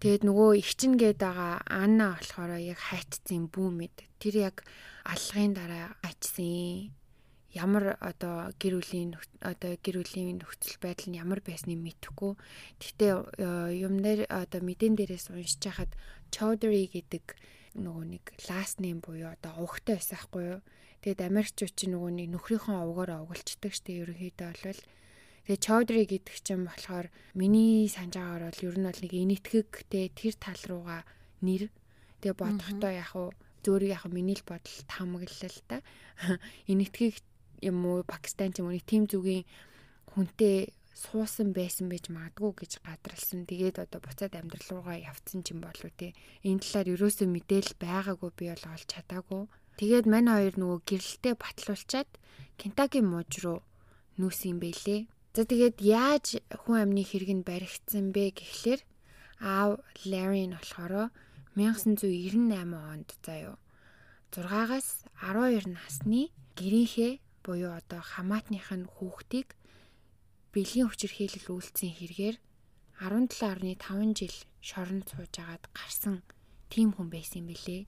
Тэгээд 0.00 0.22
нөгөө 0.28 0.60
ихчин 0.60 1.00
гээд 1.00 1.18
байгаа 1.24 1.64
Анна 1.66 2.14
болохоор 2.14 2.60
яг 2.60 2.78
хайцсан 2.78 3.48
бүү 3.48 3.68
мэд. 3.72 3.96
Тэр 4.20 4.34
яг 4.52 4.56
аллагын 5.08 5.56
дараа 5.56 5.96
ачсан 6.04 6.92
ямар 7.56 7.96
одоо 8.00 8.52
гэр 8.60 8.78
бүлийн 8.78 9.16
одоо 9.40 9.72
гэр 9.80 10.04
бүлийн 10.04 10.44
нөхцөл 10.44 10.76
байдал 10.84 11.08
нь 11.08 11.18
ямар 11.18 11.40
байсныг 11.40 11.80
мэдэхгүй. 11.80 12.32
Гэхдээ 12.78 13.12
э, 13.40 13.80
юм 13.80 14.04
дээр 14.04 14.28
одоо 14.28 14.60
мэдэн 14.60 14.94
дээрээс 15.00 15.32
уншиж 15.32 15.64
хахад 15.64 15.92
Chowdhury 16.28 16.92
гэдэг 16.92 17.24
нөгөө 17.80 18.04
нэг 18.12 18.24
last 18.48 18.84
name 18.84 19.00
буюу 19.00 19.32
одоо 19.32 19.52
овогтой 19.56 19.96
байсан 19.96 20.20
хгүй 20.20 20.44
юу. 20.58 20.60
Тэгэд 21.00 21.20
Америкчууд 21.24 21.72
чинь 21.72 21.96
нөгөө 21.96 22.12
нэг 22.12 22.28
нөхрийнхөө 22.36 22.76
овгоор 22.76 23.10
овголцдог 23.24 23.72
штэ 23.72 24.04
ерөнхийдөө 24.04 24.50
бол 24.64 24.80
Тэгээ 25.46 25.62
Чодри 25.62 26.02
гэдэг 26.10 26.36
чинь 26.42 26.66
болохоор 26.66 27.06
миний 27.38 27.86
санджаагаар 27.86 28.50
бол 28.50 28.64
ер 28.66 28.76
нь 28.82 28.86
бол 28.90 28.98
нэг 28.98 29.12
инэтгэгтэй 29.14 30.06
тэр 30.10 30.34
тал 30.42 30.62
руугаа 30.66 31.06
нэр 31.38 31.70
тэгээ 32.18 32.34
бодохдоо 32.34 32.90
яг 32.90 33.14
уу 33.14 33.30
зөөр 33.62 33.82
яг 33.94 34.02
миний 34.10 34.34
л 34.34 34.42
бодол 34.42 34.78
таамаглал 34.90 35.46
л 35.46 35.62
та. 35.70 35.86
Инэтгэг 36.70 37.22
юм 37.62 37.78
уу 37.86 38.02
Пакистан 38.02 38.50
ч 38.50 38.62
юм 38.62 38.74
уу 38.74 38.82
тийм 38.82 39.06
зүгийн 39.06 39.46
хүнтэй 40.10 40.74
суусан 40.94 41.54
байсан 41.54 41.90
байж 41.90 42.08
магадгүй 42.10 42.52
гэж 42.66 42.72
гадралсан. 42.82 43.46
Тэгээд 43.46 43.82
одоо 43.84 44.00
буцаад 44.02 44.34
амьдрал 44.38 44.70
руугаа 44.70 44.98
явцсан 44.98 45.46
ч 45.46 45.54
юм 45.54 45.60
болов 45.62 45.92
тий. 45.98 46.14
Энэ 46.42 46.62
талаар 46.62 46.90
ерөөсөө 46.94 47.26
мэдээлэл 47.30 47.76
байгаагүй 47.82 48.30
би 48.38 48.44
бол 48.50 48.64
олж 48.72 48.86
чадаагүй. 48.90 49.42
Тэгээд 49.76 50.06
мань 50.08 50.30
хоёр 50.32 50.54
нөгөө 50.56 50.80
гэрэлтэй 50.88 51.34
батлуулчаад 51.36 52.10
Кентаки 52.56 53.00
мууж 53.04 53.32
руу 53.44 53.60
нүүсэн 54.16 54.56
юм 54.56 54.58
бэлээ. 54.64 55.00
За 55.36 55.44
тэгээд 55.44 55.84
яаж 55.84 56.40
хүн 56.64 56.80
амны 56.80 57.04
хэрэг 57.04 57.28
нь 57.36 57.44
баригдсан 57.44 58.08
бэ 58.08 58.32
гэхлээр 58.40 58.80
аав 59.44 59.84
Ларри 60.08 60.48
нь 60.48 60.56
болохоор 60.56 61.12
1998 61.60 62.72
онд 62.72 63.08
заяо 63.20 63.60
6-аас 64.32 65.04
12 65.20 65.76
насны 65.76 66.32
гэрийнхээ 66.56 67.20
буюу 67.44 67.76
одоо 67.76 68.00
хамаатных 68.00 68.72
нь 68.72 68.88
хүүхдийг 68.88 69.52
бэлгийн 70.56 70.88
хүчирхийлэл 70.88 71.52
үйлцсэн 71.52 71.92
хэрэгээр 71.92 72.36
17.5 73.04 74.16
жил 74.16 74.36
шоронд 74.64 75.04
сууж 75.04 75.36
агаад 75.36 75.68
гарсан 75.76 76.24
тийм 76.72 76.96
хүн 76.96 77.12
байсан 77.12 77.44
юм 77.44 77.52
билээ. 77.52 77.84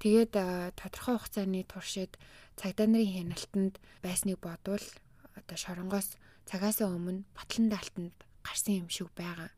Тэгээд 0.00 0.32
тодорхой 0.80 1.20
хугацааны 1.20 1.60
туршид 1.68 2.16
цагдаа 2.56 2.88
нарын 2.88 3.36
хяналтанд 3.36 3.74
байсныг 4.00 4.40
бодвол 4.40 4.80
одоо 5.38 5.56
шоронгоос 5.58 6.16
цагаасаа 6.48 6.88
өмнө 6.90 7.26
батлан 7.36 7.66
даалтанд 7.70 8.16
гарсан 8.46 8.74
юм 8.84 8.88
шиг 8.88 9.10
байгаа. 9.16 9.50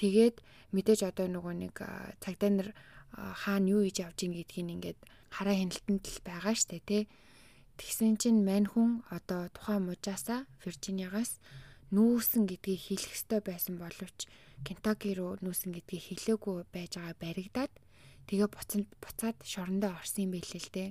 Тэгээд 0.00 0.36
мэдээж 0.74 1.00
одоо 1.10 1.26
нөгөө 1.28 1.54
нэг 1.60 1.74
цагдаа 2.24 2.50
нар 2.50 2.68
хаана 3.12 3.70
юу 3.70 3.82
хийж 3.84 3.98
явж 4.06 4.18
ийн 4.22 4.34
гэдгийг 4.38 4.70
ингээд 4.74 4.98
хараа 5.30 5.56
хяналтанд 5.58 6.04
л 6.06 6.20
байгаа 6.26 6.54
штэ 6.54 6.80
тий. 6.86 7.02
Тэгсэн 7.78 8.20
чинь 8.20 8.44
мань 8.44 8.68
хүн 8.68 9.02
одоо 9.08 9.48
тухайн 9.54 9.88
мужаасаа 9.88 10.44
Виржиниагаас 10.62 11.40
нүүсэн 11.94 12.44
гэдгийг 12.46 12.80
хэлэх 12.86 13.14
ёстой 13.16 13.40
байсан 13.40 13.80
боловч 13.80 14.28
Кентаки 14.66 15.16
руу 15.16 15.40
нүүсэн 15.40 15.72
гэдгийг 15.72 16.04
хэлээгүй 16.12 16.68
байж 16.68 17.00
байгаа 17.00 17.16
баригдаад 17.16 17.72
тэгээ 18.28 18.48
буцанд 18.52 18.88
буцаад 19.00 19.36
шорондоо 19.42 19.96
орсон 19.96 20.28
юм 20.28 20.32
билээ 20.36 20.60
л 20.60 20.70
дээ. 20.76 20.90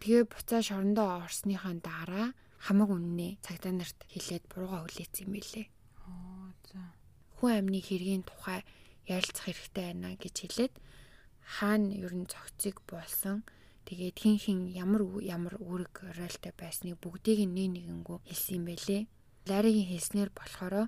Тэгээ 0.00 0.24
буцаа 0.30 0.60
шорондоо 0.62 1.26
орсныхаа 1.26 1.74
дараа 1.82 2.28
хамаг 2.66 2.90
үннээ 2.94 3.32
цагдаа 3.44 3.72
нарт 3.74 3.98
хэлээд 4.12 4.44
бурууга 4.50 4.86
хүлээсэн 4.86 5.26
юм 5.26 5.32
билээ. 5.34 5.66
Оо 6.06 6.50
за. 6.70 6.80
Хүн 7.36 7.50
амны 7.58 7.78
хэргийн 7.82 8.22
тухай 8.22 8.62
ярилцах 9.06 9.50
хэрэгтэй 9.50 9.84
байна 9.90 10.14
гэж 10.14 10.34
хэлээд 10.38 10.74
хаана 11.58 11.90
ер 11.98 12.14
нь 12.14 12.30
цогцыг 12.30 12.78
болсон 12.86 13.42
Тэгээд 13.86 14.16
хин 14.22 14.36
хин 14.38 14.58
ямар 14.70 15.02
ямар 15.20 15.58
үүрэг 15.58 16.14
ройлтой 16.14 16.54
байсныг 16.54 16.96
бүгдийг 17.02 17.50
нэг 17.50 17.68
нэгэнгүү 17.74 18.18
хэлсэн 18.30 18.54
юм 18.62 18.64
байлээ. 18.70 19.02
Ларигийн 19.50 19.90
хэлснээр 19.90 20.30
болохоор 20.30 20.86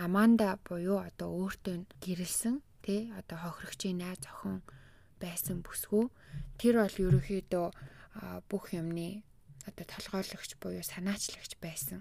Аманда 0.00 0.56
буюу 0.64 1.04
одоо 1.04 1.28
өөртөө 1.36 2.00
гэрэлсэн 2.00 2.64
тий 2.80 3.12
одоо 3.12 3.38
хохирогчийн 3.44 4.00
найз 4.00 4.24
охин 4.24 4.64
байсан 5.20 5.60
бүсгүй 5.60 6.08
тэр 6.56 6.80
бол 6.80 6.96
ерөөхдөө 7.04 7.66
бүх 8.48 8.64
юмны 8.72 9.20
одоо 9.68 9.84
толгойлогч 9.84 10.50
буюу 10.62 10.84
санаачлагч 10.84 11.58
байсан 11.60 12.00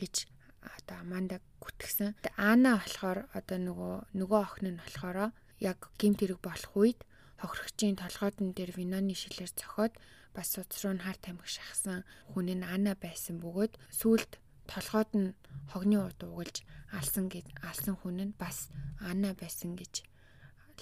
гэж 0.00 0.26
одоо 0.62 0.96
Аманда 1.02 1.40
гүтгсэн. 1.62 2.16
Ана 2.36 2.80
болохоор 2.80 3.18
одоо 3.38 3.58
нөгөө 3.58 3.94
нөгөө 4.18 4.40
охин 4.46 4.66
нь 4.74 4.80
болохоор 4.80 5.32
яг 5.60 5.78
гимт 6.00 6.20
хэрэг 6.20 6.40
болох 6.42 6.72
үед 6.76 7.00
хохирогчийн 7.40 7.96
толгойдон 8.00 8.56
дээр 8.56 8.72
виноны 8.76 9.14
шилээр 9.14 9.52
цохоод 9.60 9.94
бас 10.34 10.56
суц 10.56 10.72
руу 10.82 10.96
хар 10.98 11.16
тамхи 11.20 11.48
шахсан 11.56 12.04
хүн 12.32 12.48
нь 12.60 12.64
Ана 12.64 12.92
байсан 12.96 13.40
бөгөөд 13.40 13.72
сүулт 13.98 14.32
толгойд 14.72 15.10
нь 15.20 15.28
хогны 15.72 15.96
урд 16.00 16.20
угалж 16.24 16.56
алсан 16.98 17.28
гэж 17.32 17.46
алсан 17.68 17.94
хүн 18.00 18.18
нь 18.26 18.36
бас 18.40 18.68
Ана 19.00 19.30
байсан 19.40 19.76
гэж 19.80 19.94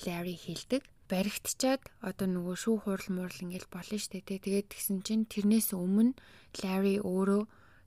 Лари 0.03 0.35
хэлдэг. 0.35 0.83
Баригдчаад 1.11 1.83
одоо 2.01 2.27
нөгөө 2.29 2.57
шүүх 2.57 2.81
хурал 2.89 3.09
муурал 3.13 3.45
ингээл 3.45 3.69
болно 3.69 3.99
штэ 4.01 4.25
тий. 4.25 4.41
Тэгээд 4.41 4.73
тэгсэн 4.73 4.99
чинь 5.05 5.29
тэрнээс 5.29 5.77
өмнө 5.77 6.17
Лари 6.65 6.97
өөрөө 7.03 7.43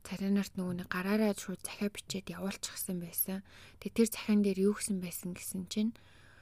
царинарт 0.05 0.53
нөгөө 0.55 0.75
нэг 0.85 0.87
гараараа 0.93 1.33
шууд 1.33 1.61
захиа 1.65 1.89
бичээд 1.89 2.29
явуулчихсан 2.31 3.01
байсан. 3.01 3.41
Тэгээд 3.81 3.97
тэр 3.97 4.09
захиан 4.13 4.41
дээр 4.45 4.59
юу 4.69 4.73
гэсэн 4.77 4.97
байсан 5.01 5.33
гэсэн 5.33 5.61
чинь 5.73 5.91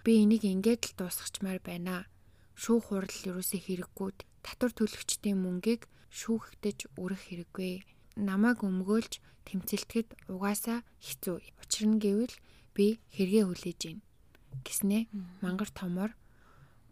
би 0.04 0.22
энийг 0.22 0.44
ингээд 0.44 0.84
л 0.92 0.94
дуусгачмаар 1.00 1.64
байна 1.64 2.06
шүүх 2.56 2.92
хурал 2.92 3.18
юусе 3.24 3.60
хэрэггүй 3.60 4.12
татвар 4.46 4.72
төлөгчдийн 4.78 5.42
мөнгийг 5.42 5.90
шүүхэгдэж 6.14 6.94
өрөх 7.02 7.22
хэрэггүй. 7.28 7.84
Намааг 8.16 8.64
өмгөөлж 8.64 9.20
тэмцэлтэд 9.44 10.08
угаасаа 10.32 10.86
хэцүү. 11.02 11.38
Учир 11.60 11.86
нь 11.90 12.00
гэвэл 12.00 12.36
би 12.78 13.02
хэрэгээ 13.12 13.44
хүлээж 13.50 13.80
байна. 13.90 14.04
Гиснэ 14.64 15.00
мангар 15.44 15.70
томор 15.74 16.16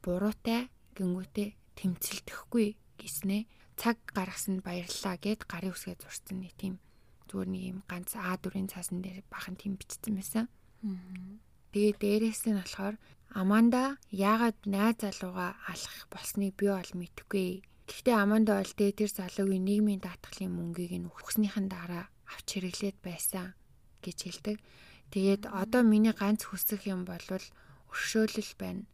буруутай 0.04 0.70
гингүүтээ 0.98 1.50
тэмцэлтэхгүй 1.80 2.68
гиснэ 3.00 3.48
цаг 3.80 3.98
гаргасанд 4.14 4.62
баярлалаа 4.68 5.16
гэд 5.18 5.42
гарын 5.50 5.74
үсгээ 5.74 5.98
зурсан 5.98 6.44
нэг 6.44 6.54
тийм 6.60 6.78
зүгээр 7.30 7.50
нэг 7.50 7.64
юм 7.74 7.80
ганц 7.90 8.14
А4-ийн 8.14 8.70
цаасан 8.70 9.02
дээр 9.02 9.26
бахан 9.34 9.56
тийм 9.58 9.74
бичсэн 9.80 10.14
байсан. 10.14 10.46
Тэгээ 11.74 11.94
дээрээс 11.98 12.42
нь 12.46 12.60
болохоор 12.60 12.96
Аманда 13.34 13.98
яагаад 14.14 14.60
найз 14.70 15.02
залууга 15.02 15.58
алах 15.66 15.98
болсныг 16.14 16.54
би 16.54 16.70
бол 16.70 16.92
мэдэхгүй. 16.94 17.66
Гэхдээ 17.90 18.14
Аманда 18.14 18.62
бол 18.62 18.74
дээ 18.78 18.92
тэр 18.94 19.10
залуугийн 19.10 19.66
нийгмийн 19.66 20.02
даатгалын 20.06 20.54
мөнгийг 20.54 20.94
нь 21.02 21.10
өгснийхэн 21.10 21.68
дараа 21.74 22.06
авч 22.30 22.48
хэрэглээд 22.54 22.98
байсан 23.02 23.58
гэж 24.06 24.18
хэлдэг. 24.22 24.58
Тэгээд 25.10 25.50
одоо 25.50 25.82
миний 25.82 26.14
ганц 26.14 26.46
хүсэх 26.46 26.86
юм 26.86 27.10
бол 27.10 27.26
өршөөлөл 27.90 28.54
байна. 28.62 28.86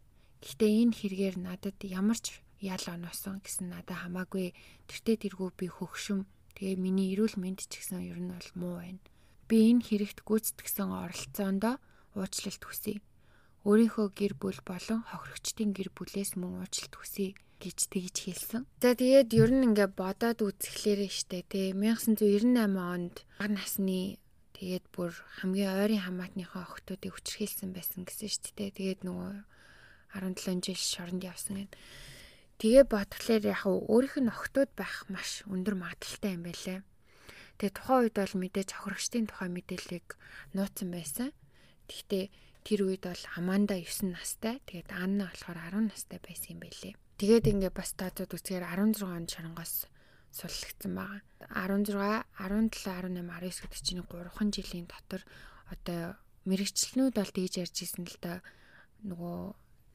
Гэхдээ 0.43 0.71
энэ 0.83 0.95
хэрэгээр 0.97 1.35
надад 1.39 1.77
ямар 1.83 2.19
ч 2.19 2.39
ял 2.59 2.85
оносон 2.87 3.39
гэсэн 3.43 3.71
надад 3.71 3.99
хамаагүй 4.03 4.55
тэртээ 4.87 5.17
тэргүй 5.23 5.49
би 5.59 5.67
хөгшим. 5.67 6.27
Тэгээ 6.55 6.75
миний 6.79 7.15
эрүүл 7.15 7.35
мэнд 7.39 7.67
ч 7.67 7.79
гэсэн 7.79 8.03
ер 8.03 8.19
нь 8.19 8.31
бол 8.31 8.51
муу 8.59 8.75
байна. 8.83 9.03
Би 9.47 9.71
энэ 9.71 9.85
хэрэгт 9.87 10.23
гүйцэтгсэн 10.27 10.89
оролцоондоо 10.91 11.75
уучлалт 12.15 12.63
хүсье 12.65 12.99
өөрийнхөө 13.67 14.07
гэр 14.15 14.33
бүл 14.39 14.59
болон 14.63 15.03
хохирогчдын 15.11 15.75
гэр 15.75 15.89
бүлээс 15.91 16.39
мөн 16.39 16.63
уучлалт 16.63 16.95
хүсье 16.95 17.35
гэж 17.59 17.77
тэгж 17.91 18.15
хэлсэн. 18.23 18.63
За 18.79 18.95
тэгээд 18.95 19.35
ер 19.35 19.51
нь 19.51 19.67
ингээ 19.67 19.91
бодоод 19.99 20.39
үзэхлээрээ 20.39 21.11
штэ 21.11 21.43
тий 21.51 21.75
1998 21.75 22.55
онд 22.79 23.15
бага 23.35 23.51
насны 23.51 24.15
тэгээд 24.55 24.85
бүр 24.95 25.11
хамгийн 25.43 25.75
ойрын 25.75 26.03
хамаатныхаа 26.07 26.71
охтуудыг 26.71 27.11
хүчрхийлсэн 27.11 27.75
байсан 27.75 28.07
гэсэн 28.07 28.31
штэ 28.31 28.51
тий 28.55 28.69
тэгээд 28.71 29.03
нөгөө 29.03 29.43
17 30.13 30.65
жил 30.65 30.79
шоронд 30.79 31.23
явсан 31.23 31.65
гэд. 31.65 31.73
Тэгээ 32.59 32.83
бодглохлоор 32.91 33.43
яг 33.47 33.63
өөрийнх 33.65 34.17
нь 34.19 34.31
охтууд 34.33 34.71
байх 34.75 35.07
маш 35.07 35.47
өндөр 35.47 35.75
магадaltaй 35.79 36.35
юм 36.35 36.43
байлаа. 36.43 36.83
Тэгээ 37.59 37.75
тухайн 37.75 38.01
үед 38.07 38.15
бол 38.19 38.35
мэдээж 38.35 38.69
хохирогчдын 38.75 39.25
тухай 39.31 39.49
мэдээллийг 39.51 40.07
нууцсан 40.55 40.89
байсан. 40.91 41.29
Гэхдээ 41.87 42.25
тэр 42.67 42.79
үед 42.87 43.03
бол 43.07 43.23
Аманда 43.39 43.79
9 43.79 44.11
настай. 44.11 44.59
Тэгээд 44.67 44.91
Анна 44.91 45.31
болохоор 45.31 45.59
10 45.71 45.91
настай 45.91 46.19
байсан 46.19 46.55
юм 46.55 46.59
байлээ. 46.63 46.93
Тэгээд 47.19 47.51
ингээ 47.51 47.71
бас 47.75 47.91
таацууд 47.99 48.31
үсгээр 48.31 48.63
16 48.63 49.03
онд 49.07 49.27
шоронгоос 49.27 49.87
суллагдсан 50.31 50.93
байгаа. 50.95 51.21
16, 51.51 51.95
17, 52.39 53.19
18, 53.19 53.23
19 53.27 53.63
гэдэг 53.63 53.81
чинь 53.83 54.03
3хан 54.03 54.49
жилийн 54.55 54.87
дотор 54.87 55.21
одоо 55.67 56.15
мэрэгчлэнүүд 56.47 57.13
бол 57.15 57.31
тэгж 57.35 57.53
ярьж 57.59 57.75
ирсэн 57.83 58.05
л 58.07 58.17
да 58.23 58.33
нөгөө 59.03 59.39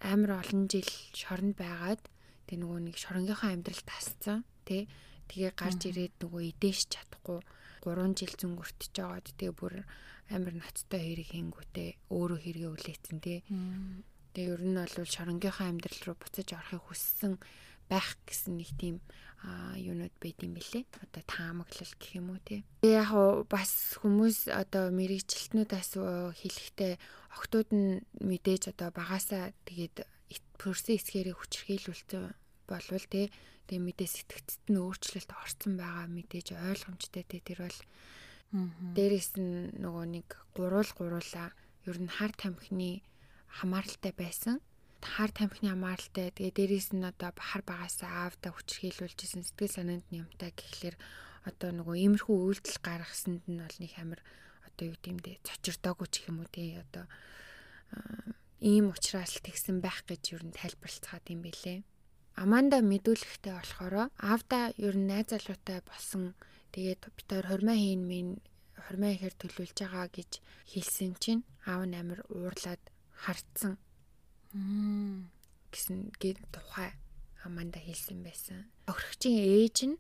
амар 0.05 0.45
олон 0.45 0.69
жил 0.69 0.91
шоронд 1.17 1.57
байгаад 1.57 2.03
тэг 2.47 2.57
нөгөө 2.61 2.81
нэг 2.93 2.97
шоронгийнхаа 3.01 3.57
амьдрал 3.57 3.85
тасцсан 3.89 4.45
тий 4.69 4.85
тэгээ 5.33 5.53
гарч 5.57 5.81
ирээд 5.89 6.15
нөгөө 6.21 6.43
идэж 6.53 6.79
чадахгүй 6.93 7.41
3 7.85 8.17
жил 8.17 8.35
зөнгөртөж 8.37 8.91
жагаад 8.93 9.27
тэгээ 9.37 9.57
бүр 9.57 9.75
амар 10.33 10.55
ноцтой 10.57 11.01
хэрэг 11.05 11.29
хийнгүүтээ 11.37 11.89
өөрөө 12.09 12.39
хэрэгээ 12.41 12.71
үлээсэн 12.73 13.19
тий. 13.21 13.45
Тэгээ 14.33 14.55
ер 14.57 14.63
нь 14.65 14.79
бол 14.81 15.05
шоронгийнхаа 15.05 15.69
амьдрал 15.69 16.01
руу 16.09 16.17
буцаж 16.17 16.49
орохыг 16.57 16.83
хүссэн 16.89 17.33
байх 17.93 18.17
гэсэн 18.25 18.57
нэг 18.57 18.71
тийм 18.81 18.97
юунууд 19.77 20.15
байд 20.21 20.39
юм 20.41 20.57
бэлээ. 20.57 20.85
Одоо 21.05 21.23
таамаглал 21.29 21.95
гэх 22.01 22.13
юм 22.17 22.33
уу 22.33 22.41
тий. 22.45 22.65
Тэгээ 22.81 23.01
яг 23.01 23.11
бас 23.51 23.99
хүмүүс 24.01 24.49
одоо 24.49 24.89
мэрэгчлэтнүүдээс 24.93 25.91
хэлэхдээ 26.41 26.93
охтууд 27.37 27.69
нь 27.73 28.01
мэдээж 28.25 28.73
одоо 28.73 28.89
багасаа 28.95 29.53
тэгээд 29.69 30.09
төрсөн 30.57 30.97
эсгээрээ 30.97 31.37
хүчрхийлүүлсэн 31.37 32.25
болвол 32.69 33.07
тий. 33.11 33.29
Тэгээ 33.69 33.85
мэдээ 33.85 34.09
сэтгцэд 34.09 34.65
нь 34.73 34.81
өөрчлөлт 34.81 35.31
орсон 35.33 35.77
байгаа 35.77 36.09
мэдээж 36.09 36.57
ойлгомжтой 36.57 37.25
тий. 37.29 37.41
Тэр 37.45 37.69
бол 37.69 37.81
Дээрээс 38.55 39.35
нь 39.43 39.75
нөгөө 39.83 40.07
нэг 40.15 40.29
гурвал 40.55 40.87
гуруула 40.95 41.51
ер 41.91 41.99
нь 41.99 42.07
хар 42.07 42.31
тамхины 42.39 43.03
хамааралтай 43.51 44.15
байсан. 44.15 44.63
Хар 45.05 45.31
тамхины 45.31 45.69
хамааралтай. 45.71 46.33
Тэгээ 46.33 46.57
дээрээс 46.57 46.89
нь 46.97 47.05
одоо 47.05 47.31
бахар 47.37 47.63
багасаа 47.63 48.11
аавда 48.25 48.57
хүчрхийлүүлжсэн 48.57 49.45
сэтгэл 49.45 49.77
санаанд 49.77 50.07
нямтай 50.09 50.51
гэхлээр 50.57 50.97
одоо 51.45 51.71
нөгөө 51.77 51.97
иймэрхүү 52.01 52.37
үйлдэл 52.41 52.81
гаргасанд 52.81 53.45
нь 53.45 53.61
бол 53.61 53.79
нэг 53.79 53.93
амар 54.01 54.21
одоо 54.65 54.85
юу 54.91 54.99
гэмдэ 55.05 55.45
цочирдоогүй 55.45 56.09
ч 56.09 56.25
юм 56.27 56.41
уу 56.41 56.49
тий 56.49 56.81
одоо 56.81 57.05
ийм 58.65 58.89
ухраас 58.91 59.45
тэгсэн 59.45 59.85
байх 59.85 60.03
гэж 60.09 60.23
юу 60.35 60.41
н 60.41 60.57
тайлбарлацгаад 60.57 61.25
юм 61.29 61.41
бэлээ. 61.45 61.85
Аманда 62.41 62.81
мэдүүлэхтэй 62.81 63.55
болохоор 63.55 64.09
аавда 64.09 64.73
ер 64.81 64.97
нь 64.97 65.07
найз 65.07 65.31
залуутай 65.31 65.85
болсон 65.85 66.33
тэгээд 66.75 67.01
хоёр 67.29 67.47
хормоо 67.47 67.77
хийн 67.77 68.03
минь 68.09 68.41
хормоо 68.75 69.13
ихэр 69.13 69.35
төлөвлөж 69.37 69.79
байгаа 69.79 70.09
гэж 70.11 70.31
хэлсэн 70.73 71.13
чинь 71.23 71.47
аав 71.69 71.85
нь 71.87 71.95
амар 72.01 72.21
уурлаад 72.33 72.83
хартсан. 73.23 73.79
Гэсэн 74.55 76.15
гээд 76.23 76.39
тухай 76.55 76.95
Аманда 77.45 77.79
хэлсэн 77.83 78.25
байсан. 78.25 78.71
Охирогчийн 78.89 79.37
ээж 79.37 79.77
нь 79.91 79.97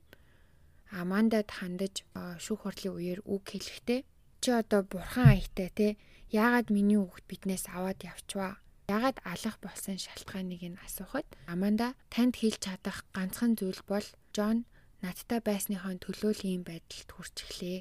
Амандад 0.94 1.50
хандаж 1.50 2.06
шүүх 2.14 2.64
хурлын 2.64 2.94
үеэр 2.94 3.20
үг 3.26 3.44
хэлэхдээ 3.50 4.00
чи 4.40 4.48
одоо 4.54 4.80
бурхан 4.86 5.34
аятай 5.34 5.68
те 5.74 5.86
яагаад 6.30 6.68
миний 6.70 7.00
хүүхд 7.00 7.24
биднээс 7.26 7.66
аваад 7.76 8.00
явчваа 8.00 8.62
яагаад 8.88 9.18
алах 9.24 9.56
болсон 9.64 9.96
шалтгааныг 9.98 10.62
нь 10.70 10.80
асуухад 10.86 11.26
Аманда 11.52 11.98
танд 12.12 12.38
хэлж 12.38 12.60
чадах 12.64 13.02
ганцхан 13.16 13.58
зүйл 13.58 13.82
бол 13.90 14.06
Джон 14.34 14.68
надтай 15.04 15.40
байсныхаа 15.42 15.96
төлөө 16.00 16.32
л 16.38 16.42
ийм 16.48 16.62
байдалд 16.68 17.08
хүрчихлээ. 17.12 17.80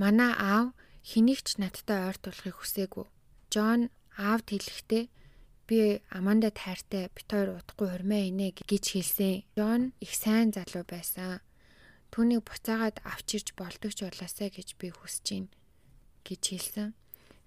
Манай 0.00 0.32
аав 0.36 0.66
хэнийг 1.02 1.40
ч 1.46 1.58
надтай 1.62 1.98
ойртуулахыг 2.08 2.56
хүсээгүй. 2.60 3.06
Джон 3.52 3.80
аавд 4.16 4.48
хэлэхдээ 4.52 5.04
би 5.68 6.00
Аманда 6.10 6.50
тайртай 6.50 7.10
бит 7.12 7.28
хоёр 7.28 7.60
удахгүй 7.60 7.88
хормоо 7.90 8.22
инэ 8.30 8.54
гэж 8.54 8.84
хэлсэн. 8.96 9.44
Джон 9.58 9.92
их 10.00 10.12
сайн 10.14 10.54
залуу 10.56 10.84
байсан. 10.86 11.42
Түүнийг 12.14 12.46
буцаагаад 12.46 13.02
авчирч 13.02 13.52
болдог 13.58 13.92
ч 13.92 14.06
болоосаа 14.06 14.48
гэж 14.48 14.78
би 14.78 14.94
хүсэж 14.94 15.26
байна 15.26 15.50
гэж 16.22 16.42
хэлсэн. 16.54 16.88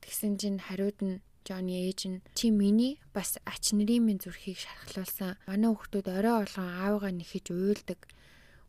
Тэгсэн 0.03 0.33
чинь 0.35 0.59
хариуд 0.59 0.99
нь 0.99 1.23
Джонни 1.47 1.87
ээж 1.87 2.01
нь 2.11 2.21
чи 2.35 2.51
миний 2.51 2.99
бас 3.15 3.39
ач 3.47 3.71
нарын 3.71 4.03
минь 4.03 4.19
зүрхийг 4.19 4.59
шархлуулсан. 4.59 5.39
Манай 5.47 5.71
хүүхдүүд 5.71 6.07
орой 6.11 6.35
олгон 6.43 6.69
аавыгаа 6.69 7.13
нэхэж 7.15 7.45
уйлдаг. 7.55 7.99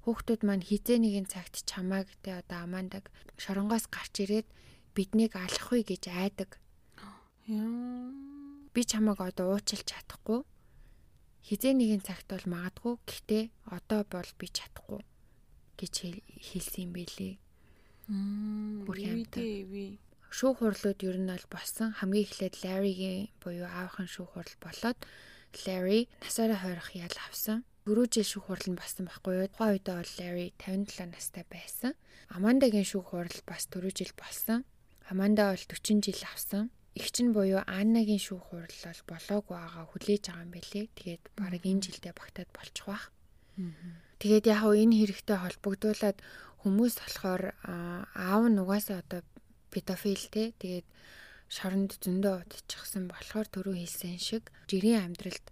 Хүүхдүүд 0.06 0.40
маань 0.46 0.62
хизээ 0.62 0.98
нэгэн 1.02 1.26
цагт 1.26 1.66
чамааг 1.66 2.08
тэ 2.22 2.38
одоо 2.40 2.64
амаандаг 2.64 3.10
шоронгоос 3.42 3.90
гарч 3.90 4.14
ирээд 4.22 4.48
биднийг 4.94 5.34
алахгүй 5.34 5.82
гэж 5.82 6.08
айдаг. 6.08 6.59
Би 7.48 8.80
чамааг 8.84 9.20
одоо 9.20 9.56
уучлах 9.56 9.82
чадахгүй. 9.86 10.44
Хизээ 11.46 11.74
нэгэн 11.74 12.02
цагт 12.04 12.28
бол 12.28 12.44
магадгүй. 12.46 12.94
Гэхдээ 13.08 13.44
одоо 13.72 14.04
бол 14.04 14.30
би 14.38 14.46
чадахгүй 14.52 15.00
гэж 15.80 15.94
хэлсэн 16.52 16.84
юм 16.84 16.92
бэлээ. 16.92 17.34
Хямтай. 19.24 19.98
Шүүх 20.30 20.62
хурлууд 20.62 21.00
ер 21.02 21.16
нь 21.18 21.30
бол 21.32 21.46
болсон. 21.50 21.90
Хамгийн 21.98 22.26
эхлээд 22.28 22.54
Larry-гийн 22.62 23.34
буюу 23.42 23.66
аавын 23.66 24.06
шүүх 24.06 24.30
хурл 24.36 24.54
болоод 24.62 24.98
Larry 25.66 26.06
насаараа 26.22 26.60
хойрох 26.62 26.94
ял 26.94 27.16
авсан. 27.26 27.64
Дөрөв 27.82 28.06
жил 28.14 28.28
шүүх 28.28 28.46
хурл 28.46 28.66
нь 28.70 28.78
болсон 28.78 29.10
байхгүй 29.10 29.34
юу? 29.42 29.50
Тухайн 29.50 29.74
үед 29.74 29.86
бол 29.90 30.10
Larry 30.22 30.48
57 30.62 31.10
настай 31.10 31.44
байсан. 31.50 31.98
Амандагийн 32.30 32.86
шүүх 32.86 33.10
хурл 33.10 33.38
бас 33.42 33.66
4 33.66 33.90
жил 33.90 34.12
болсон. 34.14 34.62
Аманда 35.10 35.50
бол 35.50 35.64
40 35.66 35.98
жил 36.06 36.22
авсан 36.30 36.70
Игч 36.95 37.15
нь 37.23 37.35
буюу 37.35 37.61
Аннагийн 37.67 38.23
шүүх 38.23 38.55
хурл 38.55 38.79
бол 38.87 39.01
болоогүй 39.11 39.55
байгаа 39.59 39.85
хүлээж 39.91 40.23
байгаа 40.31 40.45
юм 40.47 40.51
байлээ. 40.55 40.85
Тэгээд 40.95 41.23
баг 41.35 41.63
энэ 41.63 41.83
жилдээ 41.83 42.13
багтаад 42.15 42.49
болчих 42.55 42.85
واخ. 42.87 43.03
Тэгээд 44.19 44.45
яг 44.47 44.59
хөө 44.63 44.75
энэ 44.83 44.95
хэрэгтэй 44.99 45.37
холбогдуулаад 45.43 46.17
хүмүүс 46.63 46.95
болохоор 47.03 47.43
аав 47.61 48.43
нь 48.47 48.61
угаасаа 48.63 49.03
одоо 49.03 49.21
педофил 49.71 50.23
те 50.31 50.55
тэгээд 50.55 50.87
шоронд 51.51 51.91
зөндөө 52.03 52.35
удчихсан 52.41 53.05
болохоор 53.11 53.47
түрүү 53.51 53.75
хэлсэн 53.79 54.17
шиг 54.17 54.43
жирийн 54.71 55.03
амьдралд 55.03 55.45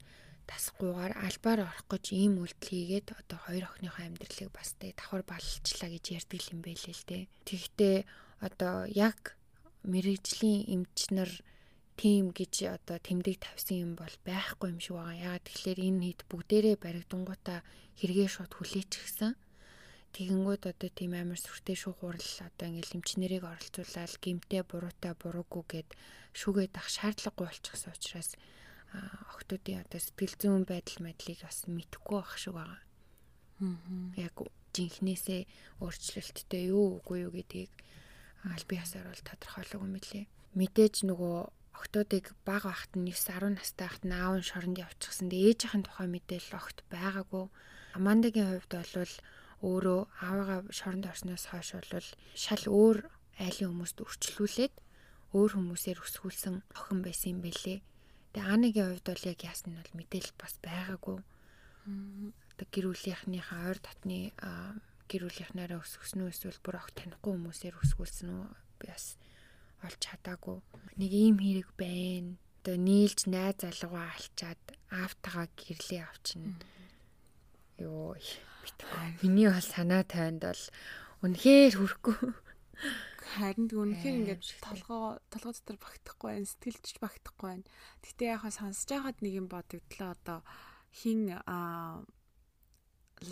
тасгүйгээр 0.49 1.13
албаар 1.27 1.59
орох 1.67 1.85
гэж 1.91 2.05
ийм 2.11 2.41
үйлдэл 2.43 2.71
хийгээд 2.71 3.07
одоо 3.19 3.39
хоёр 3.45 3.63
охиныхоо 3.67 4.03
амьдралыг 4.03 4.51
бас 4.51 4.75
тэ 4.79 4.95
давхар 4.97 5.23
баллчлаа 5.23 5.89
гэж 5.91 6.05
ярьдаг 6.17 6.41
юм 6.51 6.59
байлээ 6.65 6.95
л 6.97 7.07
те. 7.07 7.17
Тэгэхдээ 7.47 7.97
одоо 8.43 8.75
яг 8.89 9.36
мэрэгжлийн 9.84 10.66
эмчнэр 10.74 11.30
тим 11.98 12.30
гэж 12.30 12.54
одоо 12.78 12.98
тэмдэг 13.02 13.42
тавьсан 13.42 13.76
юм 13.82 13.92
бол 13.98 14.14
байхгүй 14.22 14.70
юм 14.70 14.78
шиг 14.78 14.94
байгаа. 14.94 15.18
Ягаад 15.18 15.44
тэгэхээр 15.46 15.80
энэ 15.82 16.04
хэд 16.06 16.20
бүгдээрээ 16.30 16.76
баригдангуудаа 16.78 17.60
хэрэгээ 17.98 18.28
шууд 18.30 18.52
хүлээчихсэн. 18.54 19.34
Тэгэнгүүт 20.14 20.62
одоо 20.70 20.90
тийм 20.94 21.12
амар 21.18 21.38
сүртэй 21.42 21.76
шүүх 21.76 22.00
хурал 22.00 22.32
одоо 22.46 22.66
ингээл 22.70 22.96
эмчнэрийг 23.02 23.44
оролцуулаад 23.44 24.14
гимтэй 24.22 24.62
буруутай 24.62 25.12
буруугүй 25.18 25.64
гэд 25.68 25.88
шүүгээд 26.38 26.74
ах 26.80 26.88
шаардлагагүй 26.88 27.46
болчихсон 27.50 27.92
учраас 27.92 28.30
охтуудын 29.34 29.84
одоо 29.84 30.00
сэтгэл 30.00 30.34
зүйн 30.40 30.64
байдал 30.64 31.04
мэдлийг 31.04 31.44
бас 31.44 31.68
мэдэхгүй 31.68 32.18
байх 32.18 32.34
шиг 32.40 32.54
байгаа. 32.56 32.80
Яг 34.16 34.34
жинхнээсээ 34.72 35.42
өөрчлөлттэй 35.82 36.72
юу 36.72 37.02
үгүй 37.02 37.28
юу 37.28 37.32
гэдгийг 37.36 37.72
аль 38.46 38.66
бие 38.68 38.80
хасаар 38.82 39.10
бол 39.10 39.24
тодорхойлоогүй 39.26 39.90
лээ. 39.90 40.26
Мэдээж 40.54 40.94
нөгөө 41.08 41.36
октоодыг 41.78 42.34
баг 42.46 42.66
багт 42.66 42.92
нь 42.98 43.10
9 43.10 43.54
10 43.54 43.58
настай 43.58 43.86
хахт 43.86 44.04
нь 44.06 44.14
аав 44.14 44.34
нь 44.38 44.46
шоронд 44.46 44.78
явчихсан. 44.78 45.30
Тэгээ 45.30 45.48
ээжийнхэн 45.54 45.84
тухай 45.86 46.08
мэдээлэл 46.10 46.58
огт 46.58 46.78
байгаагүй. 46.90 47.44
Амандагийн 47.98 48.50
хувьд 48.50 48.72
бол 48.74 49.14
өөрөө 49.62 50.00
аавыгаа 50.22 50.60
шоронд 50.70 51.04
орсноос 51.10 51.44
хойш 51.50 51.68
бол 51.74 52.08
шал 52.34 52.64
өөр 52.66 52.98
айлын 53.42 53.70
хүмүүст 53.70 53.98
өрчлүүлээд 54.02 54.74
өөр 55.34 55.50
хүмүүсээр 55.54 55.98
өсгүүлсэн 56.02 56.56
охин 56.78 57.00
байсан 57.02 57.30
юм 57.34 57.40
бэлээ. 57.42 57.78
Тэгээ 58.32 58.48
Анагийн 58.54 58.88
хувьд 58.94 59.06
бол 59.10 59.24
яг 59.28 59.40
яасан 59.42 59.68
нь 59.74 59.80
бол 59.82 59.94
мэдээлэл 59.98 60.36
бас 60.38 60.54
байгаагүй. 60.62 61.18
Одоо 62.54 62.66
гэр 62.70 62.86
бүлийнхнийхээ 62.90 63.60
ойр 63.66 63.78
дотны 63.82 64.18
гэр 65.08 65.26
бүлийнхнаараа 65.26 65.80
өсгсөн 65.80 66.22
үү 66.22 66.32
эсвэл 66.32 66.60
бүр 66.60 66.76
огт 66.78 66.94
танихгүй 67.00 67.32
хүмүүсээр 67.32 67.80
өсгүүлсэн 67.80 68.28
үү 68.28 68.46
бас 68.84 69.16
олж 69.82 69.98
чадаагүй. 70.04 70.58
Нэг 71.00 71.12
ийм 71.12 71.36
хэрэг 71.40 71.70
байна. 71.80 72.36
Одоо 72.62 72.76
нийлж 72.76 73.24
найз 73.30 73.64
залуугаа 73.64 74.12
алчаад 74.12 74.62
аавтайгаа 74.92 75.46
гэрлээ 75.56 76.02
авчина. 76.04 76.52
Йоо 77.80 78.18
битгий. 78.62 79.16
Миний 79.22 79.48
бол 79.48 79.64
санаа 79.64 80.04
тайванд 80.04 80.42
бол 80.44 80.64
үнэхээр 81.24 81.74
хүрхгүй. 81.78 82.16
Харин 83.38 83.68
үнэхээр 83.70 84.18
ингээд 84.24 84.42
толгоо 84.60 85.20
толгой 85.32 85.52
дотор 85.54 85.78
багтахгүй 85.78 86.28
байна, 86.32 86.48
сэтгэлдч 86.48 86.96
багтахгүй 87.00 87.46
байна. 87.48 87.68
Гэтэ 88.04 88.24
яхаа 88.34 88.52
сонсож 88.52 88.88
байхад 88.88 89.18
нэг 89.22 89.32
юм 89.36 89.46
бодогдлоо 89.48 90.10
одоо 90.16 90.40
хин 90.92 91.36
а 91.46 92.02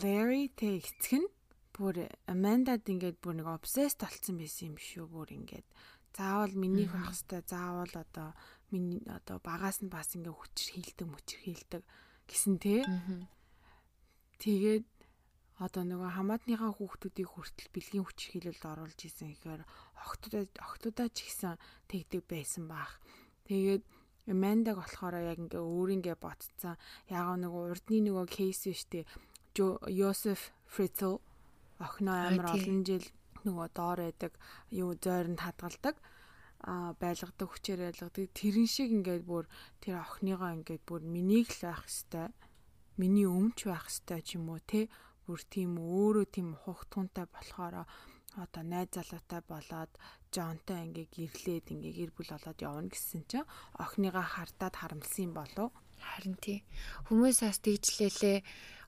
Larry 0.02 0.50
тэ 0.52 0.82
эцэг 0.82 1.22
нь 1.22 1.28
бүр 1.76 2.08
Amanda-д 2.24 2.88
ингээд 2.88 3.20
бүр 3.20 3.44
нэг 3.44 3.48
obsessed 3.52 4.00
болцсон 4.00 4.40
байсан 4.40 4.72
юм 4.72 4.78
шүү 4.80 5.04
бүр 5.12 5.28
ингээд 5.36 5.68
заавал 6.16 6.54
минийх 6.56 6.96
байх 6.96 7.12
хэвээр 7.12 7.44
заавал 7.44 7.92
одоо 7.92 8.32
миний 8.72 9.04
одоо 9.12 9.36
багаас 9.44 9.84
нь 9.84 9.92
бас 9.92 10.16
ингээ 10.16 10.32
хүчээр 10.32 10.72
хилдэг 10.72 11.06
мөчр 11.12 11.38
хилдэг 11.44 11.82
гэсэн 12.24 12.56
тий. 12.56 12.80
Тэгээд 14.40 14.84
одоо 15.60 15.82
нөгөө 15.84 16.10
хамаатныхаа 16.16 16.72
хүүхдүүдийг 16.76 17.28
хүртэл 17.28 17.72
бэлгийн 17.72 18.04
хүчир 18.04 18.30
хилэлд 18.32 18.64
оруулж 18.64 19.00
исэн 19.04 19.32
гэхээр 19.32 19.62
охтуудаа 20.04 20.44
охтуудаа 20.60 21.08
ч 21.12 21.28
ихсэн 21.28 21.56
тэгдэг 21.88 22.22
байсан 22.24 22.64
баах. 22.68 23.00
Тэгээд 23.48 23.84
Мандаг 24.26 24.82
болохоор 24.82 25.22
яг 25.22 25.38
ингээ 25.38 25.62
өөрийнхөө 25.62 26.16
ботцсон. 26.18 26.74
Яг 27.06 27.38
нөгөө 27.38 27.62
урдны 27.70 27.98
нөгөө 28.10 28.26
кейс 28.26 28.66
штэ 28.66 29.06
Йосеф 29.56 30.52
Фрицл 30.66 31.22
охиноо 31.84 32.16
амар 32.28 32.46
олон 32.56 32.80
жил 32.88 33.06
нөгөө 33.46 33.68
доор 33.78 33.98
байдаг 34.02 34.32
юу 34.70 34.94
зойронд 35.04 35.40
хадгалдаг 35.42 35.96
а 36.66 36.96
байлгадаг 36.98 37.48
хүчээр 37.48 37.80
байлгадаг. 37.86 38.32
Тэрэн 38.32 38.66
шиг 38.66 38.90
ингээд 38.90 39.24
бүр 39.28 39.44
тэр 39.82 40.02
охиныгоо 40.02 40.50
ингээд 40.56 40.82
бүр 40.88 41.02
минийг 41.04 41.52
л 41.52 41.68
байх 41.68 41.84
хэвээр 41.86 42.32
миний 42.96 43.28
өмч 43.28 43.68
байх 43.68 43.86
хэвээр 43.86 44.22
ч 44.24 44.28
юм 44.40 44.48
уу 44.50 44.60
те? 44.64 44.88
Бүр 45.28 45.40
тийм 45.52 45.76
өөрөө 45.76 46.26
тийм 46.32 46.48
хугтунтай 46.56 47.26
болохоор 47.28 47.84
одоо 48.36 48.62
найз 48.62 48.88
залуутай 48.92 49.40
болоод 49.48 49.92
Жонтой 50.34 50.78
ингээ 50.84 51.08
гэрлээд 51.12 51.72
ингээ 51.72 51.94
гэр 51.98 52.10
бүл 52.12 52.30
болоод 52.34 52.58
явна 52.60 52.92
гэсэн 52.92 53.24
чинь 53.30 53.48
охиныгаа 53.80 54.26
хардаад 54.26 54.74
харамлсан 54.76 55.32
болов 55.32 55.72
харин 55.96 56.36
тий. 56.36 56.58
Хүмүүс 57.08 57.40
бас 57.40 57.58
тэгжлээлээ. 57.64 58.38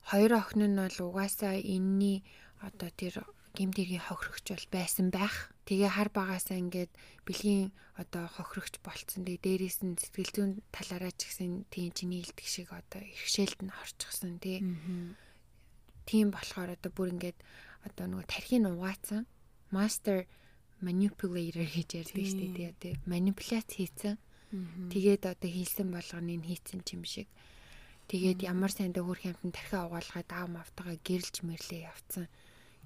Хоёр 0.09 0.31
охин 0.37 0.61
нь 0.69 0.77
бол 0.77 0.97
угаасаа 1.09 1.57
энэний 1.57 2.21
одоо 2.59 2.89
тэр 2.91 3.23
гимдэргийн 3.55 4.03
хохирогч 4.05 4.45
бол 4.53 4.67
байсан 4.71 5.09
байх. 5.09 5.51
Тэгээ 5.65 5.89
хар 5.89 6.09
багасаа 6.13 6.57
ингээд 6.61 6.91
бэлгийн 7.25 7.73
одоо 7.97 8.29
хохирогч 8.29 8.77
болцсон. 8.85 9.25
Тэгээ 9.25 9.43
дээрээс 9.43 9.79
нь 9.83 9.97
сэтгэл 9.97 10.31
зүйн 10.35 10.51
талаараа 10.71 11.11
ч 11.11 11.27
гэсэн 11.27 11.65
тийм 11.73 11.91
чиний 11.91 12.21
илдэг 12.21 12.45
шиг 12.45 12.69
одоо 12.69 13.01
иргэшээлд 13.01 13.59
нь 13.65 13.73
орчихсон 13.73 14.37
тий. 14.37 14.61
Тийм 16.05 16.29
болохоор 16.29 16.77
одоо 16.77 16.91
бүр 16.93 17.09
ингээд 17.17 17.37
одоо 17.83 18.05
нөгөө 18.07 18.27
тархийг 18.29 18.63
угаацсан. 18.69 19.25
Master 19.73 20.25
manipulator 20.81 21.65
гэж 21.65 21.89
ярьдаг 22.01 22.25
шүү 22.25 22.49
дээ 22.53 22.73
тий. 22.79 22.93
Манипуляц 23.09 23.69
хийцэн. 23.75 24.17
Тэгээд 24.93 25.25
одоо 25.29 25.49
хийсэн 25.49 25.89
болгоныг 25.93 26.45
хийцэн 26.45 26.81
юм 26.95 27.03
шиг. 27.05 27.29
Тэгээд 28.09 28.41
ямар 28.41 28.73
сайндаа 28.73 29.05
хөрх 29.05 29.29
юмтан 29.29 29.53
тархиа 29.53 29.85
угаалгаад 29.85 30.29
аав 30.33 30.49
мавтайгаа 30.49 30.97
гэрэлж 31.05 31.45
мэрлээ 31.45 31.85
явцсан 31.85 32.25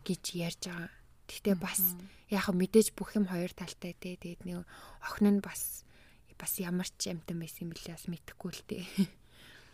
гэж 0.04 0.24
ярьж 0.36 0.62
байгаа. 0.68 0.92
Гэхдээ 1.28 1.56
бас 1.58 1.82
яг 2.30 2.46
мэдээж 2.52 2.94
бүх 2.94 3.16
юм 3.16 3.26
хоёр 3.32 3.52
талтай 3.56 3.96
тий. 3.96 4.20
Тэгээд 4.20 4.44
нэг 4.44 4.68
охин 5.02 5.40
нь 5.40 5.44
бас 5.44 5.88
бас 6.36 6.60
ямар 6.60 6.88
ч 7.00 7.10
амтан 7.10 7.40
байсан 7.40 7.72
билээ 7.72 7.96
бас 7.96 8.08
мэдэхгүй 8.12 8.52
л 8.52 8.64
тий. 8.70 8.86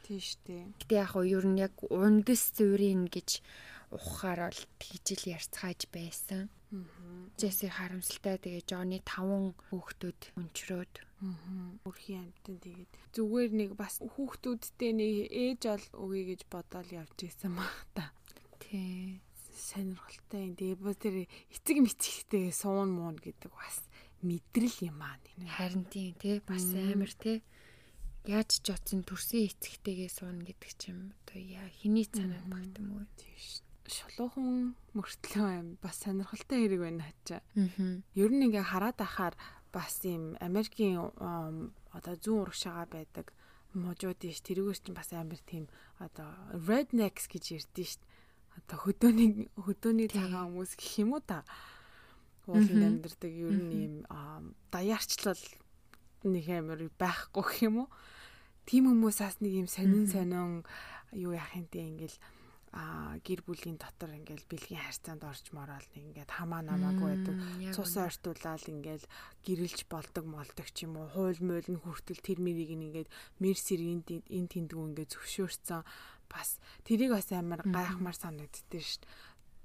Тийм 0.05 0.21
дээ. 0.45 0.63
Гэтэ 0.85 0.95
яг 1.01 1.13
уу 1.17 1.25
ер 1.25 1.45
нь 1.45 1.61
яг 1.61 1.73
ундэс 1.85 2.57
зүрийн 2.57 3.09
гэж 3.09 3.41
ухахаар 3.89 4.49
бол 4.49 4.61
тэгжил 4.77 5.33
ярьцгааж 5.33 5.89
байсан. 5.89 6.49
Джесси 7.37 7.65
харамсалтай 7.65 8.37
тэгээ 8.37 8.69
Жонни 8.69 9.01
таван 9.01 9.57
хүүхдүүд 9.73 10.37
өнчрөөд 10.37 10.93
өрхийн 11.89 12.29
амтан 12.29 12.57
тэгээд 12.61 12.91
зүгээр 13.17 13.51
нэг 13.57 13.71
бас 13.73 13.97
хүүхдүүдтэй 13.97 14.91
нэг 14.93 15.13
ээж 15.33 15.61
ол 15.73 15.85
өгье 16.05 16.23
гэж 16.37 16.41
бодоод 16.53 16.89
явж 16.93 17.17
исэн 17.25 17.57
баг 17.57 17.73
та. 17.97 18.13
Тий. 18.61 19.17
Сонирхолтой 19.59 20.41
юм. 20.47 20.55
Тэгээ 20.55 20.77
бо 20.79 20.95
тэр 20.95 21.27
эцэг 21.51 21.77
мэцэгтэй 21.83 22.49
суун 22.55 22.95
муун 22.95 23.19
гэдэг 23.19 23.51
бас 23.51 23.83
мэдрэл 24.23 24.87
юм 24.87 25.03
аа. 25.03 25.19
Харин 25.59 25.85
тийм 25.91 26.15
тий 26.15 26.39
бас 26.39 26.63
амар 26.71 27.11
тий 27.13 27.43
яаж 28.23 28.63
ч 28.63 28.71
утсан 28.71 29.03
төрсөн 29.03 29.51
эцэгтэйгээ 29.51 30.09
суuna 30.09 30.43
гэдэг 30.47 30.71
чим 30.79 31.11
одоо 31.27 31.39
яа 31.39 31.67
хэний 31.83 32.07
цанаад 32.07 32.47
багт 32.47 32.75
юм 32.79 32.99
уу 32.99 33.05
тийм 33.19 33.35
шүү 33.35 33.69
шулуухан 33.89 34.77
мөртлөө 34.93 35.49
юм 35.57 35.67
бас 35.81 35.97
сонирхолтой 36.03 36.61
хэрэг 36.61 36.81
байна 36.81 37.03
хачаа. 37.09 37.41
Аа. 37.57 38.01
Ер 38.13 38.29
нь 38.29 38.45
ингээ 38.45 38.69
хараад 38.69 38.99
ахаар 39.01 39.35
бас 39.73 40.05
юм 40.05 40.37
Америкийн 40.39 41.01
одоо 41.97 42.13
зүүн 42.21 42.41
урагшаага 42.45 42.85
байдаг 42.93 43.33
можууд 43.73 44.21
ш 44.21 44.41
тэрүүгээр 44.45 44.79
чинь 44.81 44.97
бас 44.97 45.09
амар 45.13 45.41
тийм 45.45 45.65
одоо 45.97 46.29
rednecks 46.53 47.25
гэж 47.29 47.43
ярьдэн 47.57 47.85
ш. 47.85 47.97
Одоо 48.59 48.77
хөдөөний 48.83 49.47
хөдөөний 49.55 50.11
цагаан 50.11 50.51
хүмүүс 50.51 50.75
гэх 50.75 50.93
юм 50.99 51.15
уу 51.15 51.23
та. 51.23 51.47
Ууланд 52.43 52.99
амьдардаг 52.99 53.31
ер 53.31 53.55
нь 53.55 53.71
юм 53.87 53.95
даяарчлал 54.67 55.39
нэг 56.27 56.45
амар 56.51 56.81
байхгүй 56.99 57.43
гэх 57.43 57.63
юм 57.63 57.75
уу. 57.85 57.89
Тим 58.67 58.91
хүмүүсээс 58.91 59.39
нэг 59.39 59.53
юм 59.63 59.67
сонин 59.71 60.05
сонин 60.11 60.67
юу 61.15 61.33
те 61.71 61.79
ингээл 61.87 62.17
а 62.71 63.17
гэр 63.25 63.41
бүлийн 63.41 63.81
дотор 63.81 64.13
ингээл 64.13 64.45
бэлгийн 64.45 64.85
харьцаанд 64.85 65.25
мороод 65.57 65.89
нэг 65.97 66.03
ингээд 66.13 66.29
хамаа 66.29 66.61
намаагүй 66.61 67.17
байдаг. 67.17 67.35
Цус 67.73 67.97
ойртуулаад 67.97 68.61
ингээл 68.69 69.05
гэрэлж 69.41 69.89
болдог 69.89 70.25
молдог 70.29 70.67
ч 70.69 70.85
юм 70.85 71.01
уу. 71.01 71.09
Хуул 71.09 71.39
муул 71.41 71.65
нь 71.65 71.81
хүртэл 71.81 72.21
тэр 72.21 72.37
мэрийг 72.37 72.69
ингээд 72.69 73.09
мерсерийн 73.41 74.05
энэ 74.05 74.51
тэндгүү 74.53 74.85
ингээд 74.85 75.13
зөвшөөрсөн. 75.17 75.81
Бас 76.29 76.61
тэрийг 76.85 77.11
бас 77.17 77.27
амар 77.33 77.61
гайхмаар 77.65 78.17
санагддээ 78.17 78.83
шүү 78.85 79.01
дээ. 79.01 79.09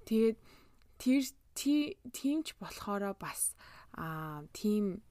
Тэгээд 0.09 0.38
тэр 1.05 1.22
тиймч 2.16 2.46
болохоро 2.59 3.14
бас 3.14 3.55
а 3.94 4.42
тийм 4.53 5.05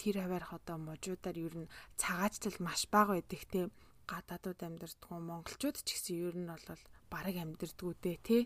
тэр 0.00 0.24
хаваарх 0.24 0.56
одоо 0.56 0.78
можуудаар 0.80 1.36
ер 1.36 1.54
нь 1.66 1.72
цагаачлал 2.00 2.56
маш 2.64 2.88
бага 2.88 3.20
байдаг 3.20 3.42
те 3.52 3.60
гадаадууд 4.08 4.60
амьдэрдгүү 4.66 5.18
монголчууд 5.20 5.76
ч 5.84 5.88
гэсэн 5.94 6.16
ер 6.26 6.36
нь 6.40 6.48
бол 6.48 6.82
бараг 7.12 7.36
амьдэрдгүү 7.44 7.92
дээ 8.02 8.18
тий. 8.24 8.42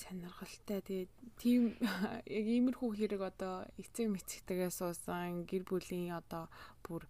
Сонирхолтой. 0.00 0.80
Тэгээд 0.86 1.12
тийм 1.36 1.62
яг 2.38 2.46
иймэрхүү 2.46 2.90
хэрэг 2.94 3.22
одоо 3.26 3.66
эцэг 3.74 4.06
мэцэгтэйгээ 4.14 4.70
суусан 4.70 5.44
гэр 5.50 5.66
бүлийн 5.66 6.14
одоо 6.14 6.46
бүр 6.86 7.02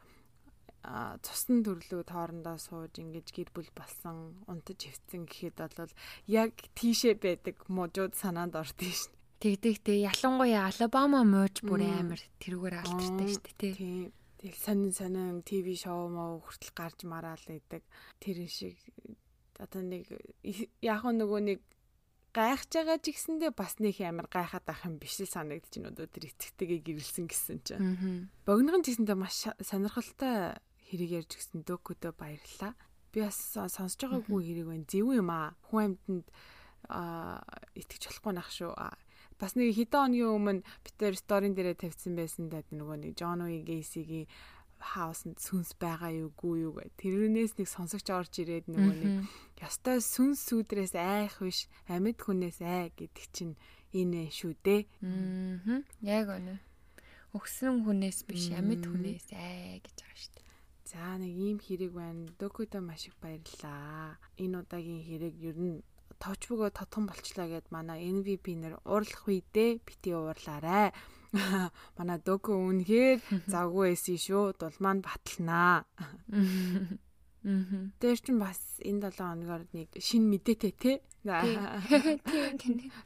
цусны 0.82 1.60
төрлөө 1.66 2.02
тоорондоо 2.06 2.56
сууж 2.56 3.02
ингэж 3.02 3.34
гэр 3.34 3.50
бүл 3.52 3.70
болсон 3.74 4.38
унтаж 4.46 4.88
хөвцөн 4.88 5.26
гэхэд 5.26 5.58
бол 5.76 5.92
яг 6.30 6.52
тийшээ 6.78 7.18
байдаг 7.18 7.56
мужууд 7.66 8.14
санаанд 8.14 8.54
ордсон 8.56 8.94
шин. 8.94 9.12
Тэгдэгтэй 9.38 10.02
ялангуяа 10.06 10.70
Алабама 10.70 11.22
мууж 11.22 11.62
бүр 11.62 11.82
амар 11.86 12.22
тэрүүгээр 12.42 12.76
алдартай 12.82 13.28
шүү 13.30 13.42
дээ 13.58 13.74
тий. 13.74 14.10
Тэгэл 14.38 14.62
сонин 14.62 14.92
сонин 14.94 15.42
ТV 15.42 15.66
шоу 15.78 16.10
муу 16.10 16.42
хүртэл 16.42 16.74
гарч 16.74 16.98
мараал 17.06 17.42
байдаг. 17.46 17.82
Тэр 18.22 18.46
шиг 18.46 18.78
одоо 19.58 19.82
нэг 19.82 20.06
яг 20.82 21.02
нөгөө 21.02 21.40
нэг 21.42 21.60
гайхаж 22.34 22.70
байгаа 22.70 22.98
ч 23.02 23.14
гэсэндээ 23.14 23.50
бас 23.54 23.78
нэг 23.82 23.98
амар 24.02 24.30
гайхаад 24.30 24.66
ах 24.70 24.86
юм 24.86 25.02
биш 25.02 25.18
л 25.18 25.26
санагдаж 25.26 25.74
байна 25.74 25.90
одоо 25.90 26.06
тэр 26.06 26.30
эцэгтэйгээ 26.30 26.80
гэрэлсэн 26.86 27.26
гэсэн 27.26 27.58
чинь. 27.66 28.30
Богиногын 28.46 28.86
гэсэндээ 28.86 29.18
маш 29.18 29.50
сонирхолтой 29.58 30.54
хэрэг 30.88 31.10
ярьж 31.22 31.30
гисэн 31.36 31.62
докудо 31.68 32.16
баярлаа. 32.16 32.72
Би 33.12 33.24
бас 33.24 33.38
сонсож 33.54 34.00
байгаагүй 34.00 34.40
хэрэг 34.44 34.66
байна. 34.68 34.88
Зөв 34.88 35.12
юм 35.12 35.30
аа. 35.30 35.54
Хүн 35.68 35.96
амьтанд 35.96 36.26
а 36.88 37.40
итгэж 37.76 38.08
болохгүй 38.08 38.32
нах 38.32 38.50
шүү. 38.50 38.72
Бас 39.38 39.54
нэг 39.54 39.76
хэдэн 39.76 40.18
өдрийн 40.18 40.34
өмнө 40.34 40.66
би 40.82 40.90
тэр 40.98 41.14
сторийн 41.14 41.54
дээрээ 41.54 41.78
тавьсан 41.78 42.18
байсан 42.18 42.50
даа 42.50 42.66
нөгөө 42.74 42.96
нэг 43.06 43.12
Джон 43.14 43.46
Уи 43.46 43.62
Гейсигийн 43.62 44.26
хаусанд 44.78 45.38
сүнс 45.42 45.74
байгаа 45.78 46.10
юугүй 46.14 46.66
юу 46.66 46.72
гэ. 46.78 46.90
Тэрнээс 46.98 47.58
нэг 47.58 47.68
сонсогч 47.70 48.06
орж 48.14 48.32
ирээд 48.42 48.70
нөгөө 48.70 48.94
нэг 48.98 49.12
ёстой 49.62 49.98
сүнс 50.02 50.38
сүдрээс 50.48 50.94
айх 50.94 51.38
биш 51.42 51.66
амьд 51.90 52.18
хүнээс 52.18 52.58
ай 52.62 52.90
гэдэг 52.94 53.26
чинь 53.34 53.54
энэ 53.94 54.30
шүү 54.30 54.54
дээ. 54.62 54.82
Аа. 55.02 55.82
Яг 56.02 56.26
үнэ. 56.30 56.62
Өгсөн 57.34 57.82
хүнээс 57.84 58.26
биш 58.26 58.54
амьд 58.54 58.86
хүнээс 58.86 59.34
ай 59.34 59.82
гэж 59.82 59.96
байгаа 59.98 60.18
шүү 60.18 60.32
дээ. 60.34 60.47
За 60.88 61.20
нэг 61.20 61.36
ийм 61.36 61.58
хэрэг 61.60 61.92
байна. 61.92 62.32
Докудо 62.40 62.80
маш 62.80 63.12
их 63.12 63.16
баярлаа. 63.20 64.16
Энэ 64.40 64.64
удаагийн 64.64 65.04
хэрэг 65.04 65.34
ер 65.44 65.58
нь 65.60 65.84
товчбөгөө 66.16 66.70
тотхон 66.72 67.04
болчлаа 67.04 67.44
гэд 67.44 67.68
манай 67.68 68.08
NVP 68.08 68.56
нэр 68.56 68.74
уурлах 68.88 69.28
үедээ 69.28 69.84
бити 69.84 70.16
уурлаарай. 70.16 70.96
Манай 72.00 72.18
дөг 72.24 72.48
үнэхээр 72.48 73.20
завгүй 73.52 73.92
байсан 73.92 74.16
шүү. 74.16 74.56
Дулмаанд 74.56 75.04
баталнаа. 75.04 75.84
Мм. 76.32 77.04
Тэр 78.00 78.16
чинь 78.16 78.40
бас 78.40 78.58
энэ 78.80 79.12
7 79.12 79.28
хоногор 79.28 79.62
нэг 79.76 79.92
шин 80.00 80.24
мэдээтэй 80.32 80.72
те. 80.72 80.92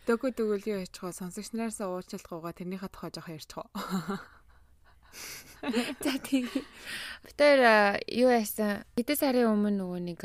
Дөгөө 0.06 0.30
яачих 0.70 1.02
вэ? 1.02 1.18
Сонсогч 1.18 1.50
нараасаа 1.50 1.90
уучлалгүйгаа 1.90 2.54
тэрнийхээ 2.54 2.90
тухай 2.94 3.10
жоох 3.10 3.28
ярьчих? 3.28 3.66
За 6.02 6.18
тийм. 6.18 6.50
Битэр 7.22 8.02
юу 8.10 8.30
яасан? 8.34 8.82
Хэдэн 8.98 9.18
сарын 9.18 9.52
өмнө 9.54 9.78
нөгөө 9.78 10.00
нэг 10.02 10.20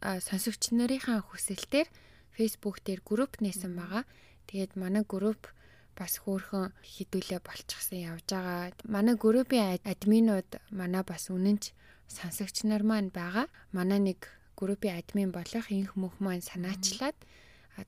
сонсогч 0.00 0.74
нарынхаа 0.74 1.22
хүсэлтээр 1.22 1.88
Facebook 2.34 2.82
дээр 2.82 3.00
групп 3.04 3.38
нээсэн 3.38 3.76
байгаа. 3.76 4.02
Тэгээд 4.50 4.74
манай 4.74 5.04
групп 5.06 5.52
бас 5.94 6.18
хөөхөн 6.24 6.72
хідүүлээ 6.80 7.40
болчихсон 7.44 8.00
явж 8.00 8.26
байгаа. 8.32 8.72
Манай 8.88 9.14
группийн 9.14 9.78
админууд 9.84 10.50
манай 10.72 11.04
бас 11.04 11.28
үнэнч 11.28 11.76
сонсогч 12.08 12.64
нар 12.64 12.82
маань 12.82 13.12
байгаа. 13.14 13.46
Манай 13.70 14.00
нэг 14.00 14.26
группийн 14.56 14.98
админ 14.98 15.30
болох 15.30 15.70
инх 15.70 15.94
мөх 15.94 16.16
маань 16.18 16.42
санаачлаад 16.42 17.16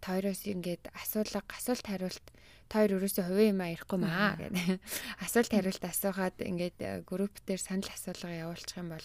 тойроос 0.05 0.47
ингээд 0.47 0.93
асуулга 0.95 1.43
асуулт 1.51 1.85
хариулт 1.89 2.27
тойр 2.73 2.97
өрөөсөө 2.97 3.29
хувийн 3.29 3.53
юм 3.53 3.61
ярихгүй 3.69 3.99
маа 4.01 4.33
гэдэг. 4.41 4.81
Асуулт 5.25 5.53
хариулт 5.53 5.85
асуухад 5.85 6.41
ингээд 6.41 6.79
э, 6.81 7.05
групп 7.05 7.37
дээр 7.45 7.61
санал 7.61 7.93
асуулга 7.93 8.33
явуулчих 8.33 8.81
юм 8.81 8.89
бол 8.97 9.05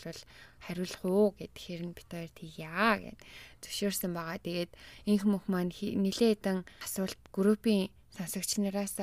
хариулах 0.64 1.04
уу 1.04 1.36
гэхээр 1.36 1.84
нь 1.84 1.92
бит 1.92 2.08
хоёр 2.08 2.32
тийя 2.32 2.96
гэд 2.96 3.20
зөвшөөрсөн 3.60 4.12
байгаа. 4.16 4.40
Тэгээд 4.40 4.72
инх 5.12 5.24
мөх 5.28 5.44
маань 5.52 5.76
нилээдэн 5.76 6.64
асуулт 6.80 7.20
группийн 7.36 7.92
сонсогч 8.16 8.64
нараас 8.64 8.96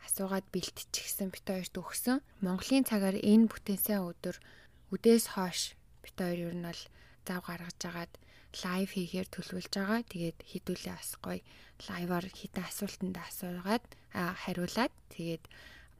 асуугаад 0.00 0.48
бэлтчихсэн 0.48 1.28
бит 1.28 1.44
хоёрт 1.44 1.76
өгсөн. 1.76 2.24
Монголын 2.40 2.88
цагаар 2.88 3.20
энэ 3.20 3.52
бүтэнсэн 3.52 4.00
өдөр 4.00 4.40
үдээс 4.96 5.36
хойш 5.36 5.76
бит 6.00 6.16
хоёр 6.16 6.50
ер 6.50 6.56
нь 6.56 6.64
бол 6.64 6.82
зав 7.26 7.42
гаргаж 7.44 7.80
агаад 7.84 8.12
лайв 8.64 8.88
хийхээр 8.94 9.28
төлөвлөж 9.30 9.72
байгаа. 9.74 10.00
Тэгээд 10.06 10.38
хідүүлээ 10.50 10.94
бас 10.96 11.12
гоё 11.20 11.40
лайваар 11.88 12.26
хитэн 12.28 12.64
асуултанд 12.64 13.16
асуугаад 13.20 13.84
хариулаад 14.12 14.94
тэгээд 15.12 15.44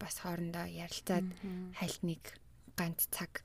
бас 0.01 0.15
хоорондоо 0.25 0.67
ярилцаад 0.69 1.29
хальт 1.77 2.01
нэг 2.05 2.23
ганц 2.77 3.09
цаг 3.13 3.45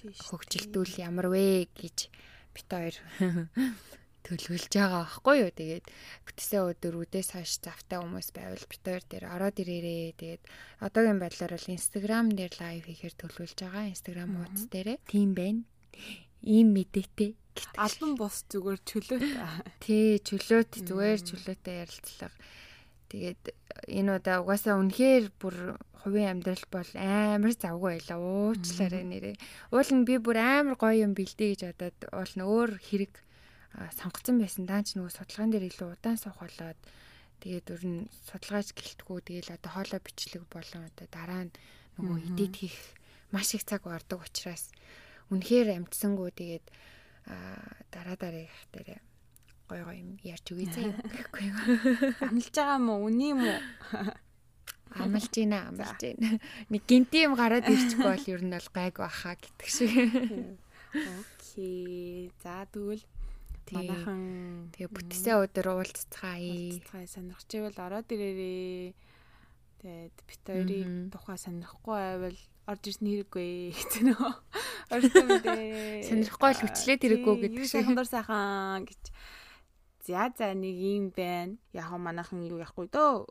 хөгжилдүүл 0.00 0.94
ямар 1.00 1.28
вэ 1.28 1.68
гэж 1.76 2.08
бит 2.54 2.68
хоёр 2.68 2.96
төлөвлөж 4.24 4.72
байгаа 4.72 5.04
байхгүй 5.04 5.36
юу. 5.40 5.50
Тэгээд 5.52 5.86
бүтээсээ 6.28 6.60
өдөр 6.60 6.94
үдээс 7.00 7.28
хойш 7.36 7.52
завтай 7.64 7.98
хүмүүс 8.00 8.28
байвал 8.36 8.64
бит 8.68 8.82
хоёр 8.84 9.04
дээр 9.08 9.24
ороод 9.28 9.56
ирээрээ. 9.60 10.16
Тэгээд 10.20 10.42
одоогийн 10.84 11.20
байдлаар 11.20 11.52
бол 11.56 11.74
Instagram 11.76 12.26
дээр 12.36 12.52
лайв 12.60 12.84
хийхээр 12.84 13.14
төлөвлөж 13.16 13.58
байгаа. 13.60 13.92
Instagram 13.92 14.30
хуудас 14.36 14.64
дээрээ. 14.68 14.98
Тийм 15.08 15.30
байна. 15.32 15.64
Ийм 16.44 16.68
мэдээтэй. 16.76 17.39
Албан 17.76 18.14
бус 18.20 18.44
зүгээр 18.52 18.80
чөлөөт. 18.86 19.24
Тий, 19.82 20.18
чөлөөт 20.22 20.72
зүгээр 20.86 21.20
чөлөөтэй 21.24 21.76
ярилцлага. 21.82 22.36
Тэгээд 23.10 23.42
энэ 23.90 24.10
удаа 24.22 24.42
угаасаа 24.44 24.78
үнэхээр 24.78 25.34
бүр 25.40 25.56
хувийн 26.00 26.38
амьдрал 26.38 26.64
бол 26.70 26.90
амар 26.94 27.52
завгүй 27.52 27.98
байла. 27.98 28.16
Уучлаарай 28.54 29.04
нэрээ. 29.04 29.36
Уул 29.74 29.90
нь 29.90 30.06
би 30.06 30.16
бүр 30.22 30.38
амар 30.38 30.76
гоё 30.78 31.04
юм 31.04 31.12
бэлдээ 31.18 31.48
гэж 31.58 31.62
бодоод 31.74 31.98
уул 32.14 32.34
нь 32.38 32.46
өөр 32.46 32.70
хэрэг 32.78 33.12
сонгоцсон 33.98 34.38
байсан. 34.38 34.64
Даанч 34.64 34.94
нөгөө 34.94 35.12
судалгаан 35.12 35.50
дээр 35.50 35.68
илүү 35.68 35.88
удаан 35.98 36.18
суух 36.22 36.38
болоод 36.38 36.78
тэгээд 37.40 37.66
өр 37.72 37.82
нь 37.88 38.00
судалгааж 38.28 38.68
гэлтгүү 38.76 39.18
тэгэл 39.26 39.54
одоо 39.56 39.70
хоолой 39.74 40.00
бичлэг 40.00 40.44
болон 40.52 40.82
одоо 40.88 41.06
дараа 41.08 41.42
нь 41.48 41.54
нөгөө 41.96 42.18
эдит 42.36 42.54
хийх 42.60 42.78
маш 43.32 43.56
их 43.56 43.64
цаг 43.64 43.88
ордог 43.88 44.20
учраас 44.24 44.68
үнэхээр 45.32 45.80
амтсангүй 45.80 46.30
тэгээд 46.36 46.64
дараа 47.90 48.16
дараа 48.16 48.44
их 48.46 48.56
дээр 48.72 49.00
гой 49.68 49.80
гой 49.84 49.96
юм 50.02 50.10
ярьж 50.26 50.46
үгүй 50.52 50.66
заа 50.70 50.90
гэхгүй 50.98 51.44
юу. 51.50 51.58
Амлж 52.26 52.50
байгаа 52.50 52.78
юм 52.78 52.88
уу? 52.90 53.06
Үний 53.06 53.30
юм 53.34 53.42
уу? 53.46 53.60
Амлж 55.02 55.30
гинэ, 55.30 55.58
амлж 55.70 55.94
гинэ. 56.02 56.42
Нэг 56.74 56.82
гинти 56.90 57.22
юм 57.22 57.38
гараад 57.38 57.70
ирчихгүй 57.70 58.10
бол 58.10 58.26
ер 58.34 58.42
нь 58.42 58.50
бол 58.50 58.68
гайг 58.74 58.94
баха 58.98 59.38
гэдэг 59.38 59.68
шиг. 59.70 59.94
Окей. 60.90 62.34
За 62.42 62.66
тэгвэл 62.66 63.04
Манайхан 63.70 64.74
тэгээ 64.74 64.90
бүтээсээ 64.90 65.36
өдөр 65.46 65.66
уулзцгаая. 65.78 66.42
Уулзцгаая 66.42 67.06
сонирхч 67.06 67.50
ивэл 67.54 67.78
ороод 67.78 68.08
ирээрээ. 68.10 68.98
Тэгээд 69.78 70.16
бит 70.26 70.42
хоёрын 70.42 70.94
тухай 71.14 71.38
сонирхгүй 71.38 71.94
байвал 71.94 72.40
орж 72.66 72.82
ирсэн 72.90 73.06
хэрэггүй 73.08 73.48
гэсэн 73.76 74.04
нөө. 74.12 74.32
Орсон 74.90 75.26
мэдээ. 75.30 76.04
Сонирхгүй 76.08 76.50
л 76.50 76.62
хүчлээд 76.66 77.00
хэрэггүй 77.00 77.34
гэдэг 77.46 77.64
шиг. 77.64 77.72
Сайхан 77.80 77.94
дур 77.96 78.08
сайхан 78.08 78.84
гэж. 78.88 79.02
За 80.10 80.32
за 80.34 80.54
нэг 80.54 80.74
юм 80.74 81.12
байна. 81.14 81.54
Яг 81.72 81.92
манайхан 81.94 82.42
юу 82.42 82.58
яахгүй 82.58 82.88
дөө. 82.88 83.30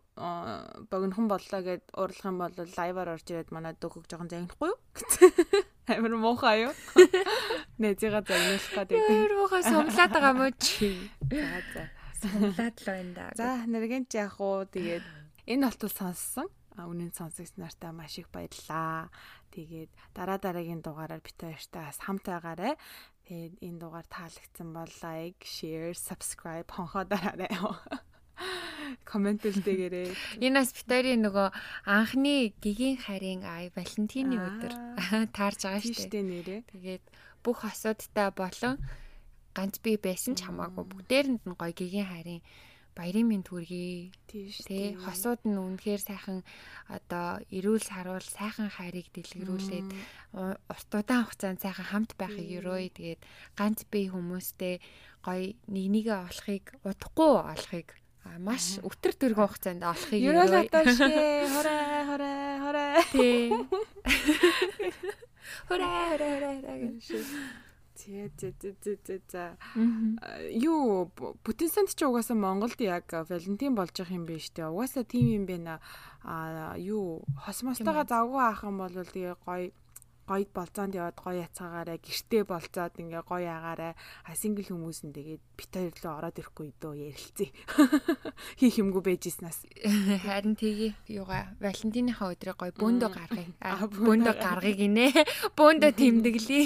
Богинохон 0.87 1.27
боллоо 1.27 1.61
гэд 1.65 1.83
уурлах 1.97 2.25
юм 2.29 2.37
бол 2.39 2.53
лайваар 2.55 3.17
орж 3.17 3.25
ирээд 3.27 3.51
манай 3.51 3.73
дөгөг 3.75 4.05
жоохон 4.07 4.29
загнахгүй 4.29 4.69
юу? 4.69 4.79
Амар 5.91 6.13
муухай 6.15 6.69
юу? 6.69 6.73
Нэзига 7.81 8.21
загнуулах 8.21 8.69
гэдэг. 8.85 9.01
Амар 9.01 9.33
муухай 9.33 9.63
сумлаад 9.65 10.11
байгаа 10.13 10.33
мó 10.37 10.47
чи. 10.61 10.93
За 11.33 11.59
за. 11.73 11.83
Сумлаад 12.21 12.75
л 12.77 12.85
байна 12.85 13.11
да. 13.17 13.25
За 13.33 13.49
нэргэн 13.65 14.05
ч 14.05 14.21
яг 14.21 14.37
уу 14.37 14.63
тэгээд 14.69 15.03
энэ 15.49 15.65
болтол 15.65 15.89
сонссон. 15.89 16.47
Үнэн 16.85 17.11
сонсогчнартаа 17.17 17.91
маш 17.91 18.21
их 18.21 18.29
баярлаа. 18.31 19.09
Тэгээд 19.51 19.91
дараа 20.15 20.37
дараагийн 20.37 20.85
дугаараар 20.85 21.19
бит 21.19 21.39
бас 21.73 21.99
хамт 21.99 22.23
байгаарай. 22.23 22.77
Тэгээд 23.27 23.53
энэ 23.65 23.79
дугаар 23.81 24.07
таалагдсан 24.07 24.69
бол 24.71 24.91
лайк, 25.03 25.37
share, 25.43 25.91
subscribe 25.97 26.69
хонхоо 26.69 27.03
дараарай 27.03 27.51
комент 29.05 29.43
үлдээгээрээ. 29.45 30.41
Энэ 30.41 30.57
бас 30.59 30.71
битэрийн 30.73 31.21
нөгөө 31.25 31.47
анхны 31.85 32.53
гигийн 32.61 32.97
харийн 32.97 33.41
ай 33.45 33.69
Валентины 33.75 34.37
өдөр 34.37 34.73
таарж 35.37 35.59
байгаа 35.65 35.83
шүү 35.83 36.09
дээ 36.09 36.25
нэрээ. 36.25 36.61
Тэгээд 36.73 37.03
бүх 37.43 37.65
асуудтай 37.65 38.29
болон 38.33 38.81
ганц 39.53 39.81
би 39.83 39.97
байсан 39.97 40.33
ч 40.37 40.45
хамаагүй 40.45 40.85
бүгдээрэнд 40.87 41.43
нь 41.45 41.57
гоё 41.57 41.73
гигийн 41.73 42.09
харийн 42.09 42.41
баярын 42.95 43.27
минь 43.27 43.45
төргий. 43.45 44.11
Тий. 44.27 44.97
Хосууд 44.97 45.45
нь 45.45 45.57
үнэхээр 45.57 46.01
сайхан 46.01 46.41
одоо 46.89 47.41
эрүүл 47.49 47.83
саруул 47.83 48.23
сайхан 48.23 48.69
хайрыг 48.69 49.09
дэлгэрүүлээд 49.13 49.89
урт 50.37 50.89
удаан 50.93 51.25
хугацаанд 51.25 51.61
сайхан 51.61 51.87
хамт 51.89 52.11
байхыг 52.17 52.49
өрөөе. 52.61 52.89
Тэгээд 52.93 53.21
ганц 53.57 53.85
бие 53.89 54.09
хүмүүстэй 54.09 54.81
гоё 55.25 55.53
нэг 55.67 55.85
нэгэ 55.89 56.15
олохыг 56.15 56.65
удахгүй 56.85 57.33
олохыг 57.53 57.89
маш 58.37 58.77
өтөр 58.85 59.13
төргөн 59.17 59.47
хугацаанд 59.49 59.83
олохыг 59.83 60.21
шээ 60.93 61.47
хорой 61.53 62.03
хорой 62.05 62.43
хорой 62.61 62.93
тий. 63.11 63.49
Хорой 65.67 65.87
хорой 66.09 66.33
хорой 66.39 66.57
гэж 66.83 67.05
Зэ 67.99 68.31
зэ 68.39 68.55
зэ 68.63 68.95
зэ 69.03 69.15
за 69.27 69.43
юу 70.55 71.11
бүтэн 71.43 71.67
санд 71.67 71.91
ч 71.91 72.07
угаасаа 72.07 72.39
Монголд 72.39 72.79
яг 72.79 73.11
Валентин 73.11 73.75
болж 73.75 73.91
явах 73.99 74.15
юм 74.15 74.23
биш 74.23 74.55
үү? 74.55 74.71
Угаасаа 74.71 75.03
тийм 75.03 75.27
юм 75.35 75.43
байна. 75.43 75.83
А 76.23 76.79
юу 76.79 77.27
хосмостойгоо 77.43 78.07
завгүй 78.07 78.39
авах 78.39 78.63
юм 78.63 78.79
бол 78.79 78.95
тэгээ 78.95 79.35
гоё 79.43 79.75
гоё 80.29 80.45
болцоонд 80.53 80.93
яваад 80.93 81.17
гоё 81.17 81.41
яцаагаараа 81.43 81.97
гэртээ 81.97 82.43
болцоод 82.45 82.93
ингээ 83.01 83.23
гоё 83.25 83.49
агаараа 83.49 83.93
сингл 84.37 84.69
хүмүүс 84.69 84.99
нь 85.09 85.15
тэгээд 85.17 85.43
бит 85.57 85.71
хоёр 85.73 85.93
руу 85.99 86.13
ороод 86.21 86.37
ирэхгүй 86.37 86.69
дөө 86.77 86.93
ярилцээ. 87.09 87.49
Хийх 88.61 88.77
юмгүй 88.77 89.01
байжснаас. 89.09 89.65
Харин 90.29 90.53
тгий 90.53 90.93
юугаа 91.09 91.57
Валентиныхаа 91.57 92.31
өдрөө 92.37 92.55
гоё 92.61 92.71
бөөндөө 92.77 93.09
гаргая. 93.09 93.49
Бөөндөө 93.89 94.35
гаргая 94.37 94.75
гинэ. 94.77 95.07
Бөөндөө 95.57 95.91
тэмдэглэе. 95.97 96.63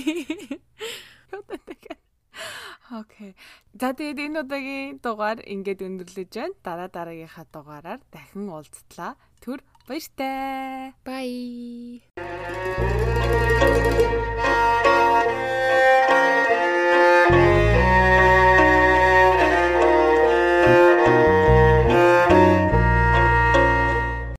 Окей. 2.92 3.34
За 3.80 3.94
тэгээд 3.94 4.20
энэ 4.20 4.40
удаагийн 4.44 5.00
дугаар 5.02 5.40
ингээд 5.42 5.82
өндөрлөж 5.88 6.30
байна. 6.30 6.54
Дараа 6.66 6.90
дараагийнхаа 6.92 7.46
дугаараар 7.50 8.02
дахин 8.12 8.50
уулзтлаа. 8.52 9.18
Түр 9.42 9.60
баяртай. 9.88 10.94
Bye. 11.08 12.04